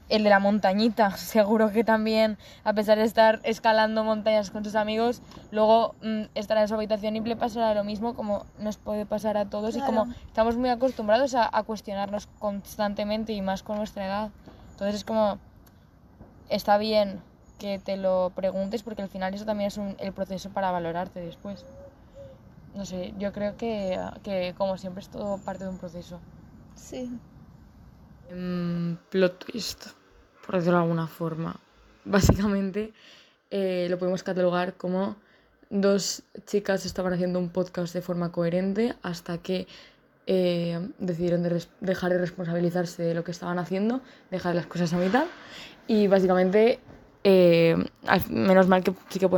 el 0.10 0.24
de 0.24 0.30
la 0.30 0.40
montañita. 0.40 1.12
Seguro 1.18 1.72
que 1.72 1.84
también, 1.84 2.38
a 2.64 2.74
pesar 2.74 2.98
de 2.98 3.04
estar 3.06 3.40
escalando 3.44 4.04
montañas 4.04 4.52
con 4.52 4.64
tus 4.64 4.76
amigos, 4.76 5.22
luego 5.52 5.96
mm, 6.02 6.24
estar 6.36 6.58
en 6.58 6.68
su 6.68 6.74
habitación 6.76 7.16
y 7.16 7.22
le 7.22 7.36
pasará 7.36 7.74
lo 7.74 7.84
mismo 7.84 8.16
como 8.16 8.46
nos 8.58 8.78
puede 8.78 9.06
pasar 9.06 9.38
a 9.38 9.46
todos 9.50 9.76
y 9.76 9.82
como 9.82 10.06
Claro. 10.06 10.20
estamos 10.28 10.58
muy 10.58 10.70
acostumbrados 10.70 11.36
a, 11.36 11.50
a 11.52 11.64
cuestionarnos 11.64 12.28
constantemente 12.40 13.34
y 13.34 13.42
más 13.42 13.64
con 13.64 13.78
nuestra 13.78 14.06
edad. 14.06 14.30
Entonces 14.72 14.96
es 14.96 15.04
como, 15.06 15.38
está 16.50 16.78
bien 16.78 17.22
que 17.60 17.78
te 17.78 17.98
lo 17.98 18.32
preguntes 18.36 18.84
porque 18.84 19.02
al 19.02 19.10
final 19.10 19.34
eso 19.34 19.46
también 19.46 19.68
es 19.68 19.78
un- 19.78 19.96
el 20.00 20.14
proceso 20.14 20.50
para 20.50 20.72
valorarte 20.72 21.20
después. 21.20 21.66
No 22.74 22.86
sé, 22.86 23.14
yo 23.18 23.34
creo 23.34 23.58
que, 23.58 24.00
que 24.24 24.54
como 24.58 24.78
siempre 24.78 25.02
es 25.02 25.10
todo 25.10 25.38
parte 25.40 25.64
de 25.66 25.70
un 25.72 25.78
proceso. 25.78 26.20
Sí. 26.76 27.12
Mm, 28.34 28.94
plot 29.10 29.46
twist, 29.46 29.88
por 30.50 30.56
decirlo 30.56 30.78
de 30.80 30.84
alguna 30.84 31.06
forma. 31.06 31.58
Básicamente 32.06 32.92
eh, 33.52 33.86
lo 33.88 34.00
podemos 34.00 34.24
catalogar 34.24 34.74
como 34.74 35.16
dos 35.70 36.24
chicas 36.48 36.88
estaban 36.88 37.14
haciendo 37.14 37.38
un 37.38 37.50
podcast 37.50 37.94
de 37.94 38.02
forma 38.02 38.32
coherente 38.32 38.96
hasta 39.04 39.38
que 39.38 39.68
eh, 40.26 40.90
decidieron 40.98 41.48
dejar 41.82 42.12
de 42.14 42.18
responsabilizarse 42.18 43.04
de 43.04 43.14
lo 43.14 43.24
que 43.24 43.30
estaban 43.30 43.60
haciendo, 43.60 44.02
dejar 44.32 44.56
las 44.56 44.66
cosas 44.66 44.92
a 44.94 44.98
mitad 44.98 45.26
y 45.88 46.08
básicamente 46.08 46.80
eh, 47.24 47.76
menos 48.32 48.68
mal 48.68 48.84
que 48.84 48.92
sí 49.10 49.20
que 49.20 49.30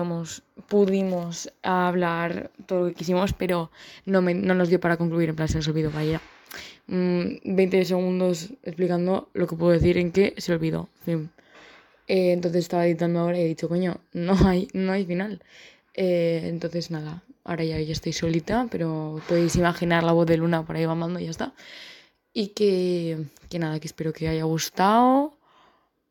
pudimos 0.70 1.52
hablar 1.62 2.52
todo 2.68 2.80
lo 2.84 2.86
que 2.88 2.94
quisimos 2.94 3.34
pero 3.34 3.70
no, 4.06 4.22
me- 4.22 4.34
no 4.34 4.54
nos 4.54 4.70
dio 4.70 4.80
para 4.80 4.96
concluir 4.96 5.28
en 5.28 5.36
plan 5.36 5.50
se 5.50 5.58
nos 5.58 5.68
olvidó 5.68 5.92
vaya 5.92 6.22
20 6.88 7.86
segundos 7.86 8.50
explicando 8.64 9.30
lo 9.34 9.48
que 9.48 9.56
puedo 9.56 9.72
decir 9.72 9.98
en 9.98 10.12
que 10.12 10.34
se 10.38 10.54
olvidó. 10.54 10.90
Fin. 11.06 11.30
Eh, 12.08 12.34
entonces 12.34 12.64
estaba 12.64 12.86
editando 12.86 13.20
ahora 13.20 13.38
y 13.38 13.42
he 13.42 13.48
dicho, 13.48 13.70
coño, 13.70 13.98
no 14.14 14.36
hay, 14.46 14.68
no 14.74 14.92
hay 14.92 15.06
final. 15.06 15.42
Eh, 15.94 16.42
entonces 16.46 16.92
nada, 16.92 17.24
ahora 17.44 17.64
ya, 17.64 17.80
ya 17.80 17.92
estoy 17.92 18.14
solita, 18.14 18.68
pero 18.70 19.22
podéis 19.28 19.56
imaginar 19.56 20.04
la 20.04 20.12
voz 20.12 20.26
de 20.28 20.38
Luna 20.38 20.66
por 20.66 20.76
ahí 20.76 20.86
mamando 20.86 21.20
y 21.20 21.26
ya 21.26 21.32
está. 21.32 21.54
Y 22.34 22.50
que, 22.50 23.26
que 23.50 23.60
nada, 23.60 23.80
que 23.80 23.88
espero 23.88 24.14
que 24.14 24.28
haya 24.28 24.44
gustado, 24.44 25.38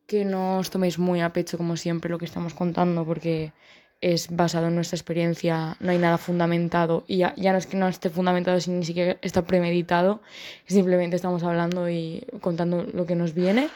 que 0.07 0.25
no 0.25 0.57
os 0.59 0.69
toméis 0.69 0.99
muy 0.99 1.21
a 1.21 1.33
pecho 1.33 1.57
como 1.57 1.77
siempre 1.77 2.09
lo 2.11 2.19
que 2.19 2.25
estamos 2.25 2.53
contando, 2.53 3.05
porque 3.05 3.53
es 4.01 4.35
basado 4.35 4.67
en 4.67 4.75
nuestra 4.75 4.95
experiencia, 4.95 5.77
no 5.79 5.91
hay 5.91 5.99
nada 5.99 6.17
fundamentado 6.17 7.03
y 7.07 7.17
ya, 7.17 7.33
ya 7.37 7.51
no 7.51 7.59
es 7.59 7.67
que 7.67 7.77
no 7.77 7.87
esté 7.87 8.09
fundamentado, 8.09 8.59
sino 8.59 8.77
ni 8.77 8.85
siquiera 8.85 9.17
está 9.21 9.43
premeditado, 9.43 10.21
simplemente 10.65 11.15
estamos 11.15 11.43
hablando 11.43 11.87
y 11.89 12.25
contando 12.41 12.83
lo 12.83 13.05
que 13.05 13.15
nos 13.15 13.33
viene. 13.33 13.69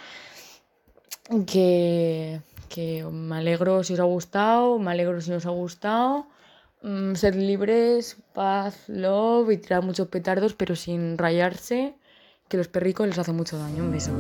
Que, 1.48 2.40
que 2.70 3.04
me 3.04 3.38
alegro 3.38 3.84
si 3.84 3.94
os 3.94 4.00
ha 4.00 4.04
gustado, 4.04 4.78
me 4.80 4.92
alegro 4.92 5.22
si 5.22 5.32
no 5.32 5.38
os 5.38 5.46
ha 5.46 5.52
gustado. 5.52 6.28
Mm, 6.82 7.16
sed 7.16 7.36
libres, 7.36 8.18
paz, 8.34 8.84
love 8.88 9.52
y 9.52 9.58
tirar 9.58 9.82
muchos 9.82 10.08
petardos, 10.08 10.54
pero 10.54 10.76
sin 10.76 11.18
rayarse, 11.18 11.96
que 12.48 12.58
los 12.58 12.68
perricos 12.68 13.08
les 13.08 13.18
hace 13.18 13.32
mucho 13.32 13.58
daño. 13.58 13.84
Un 13.84 13.92
beso. 13.92 14.12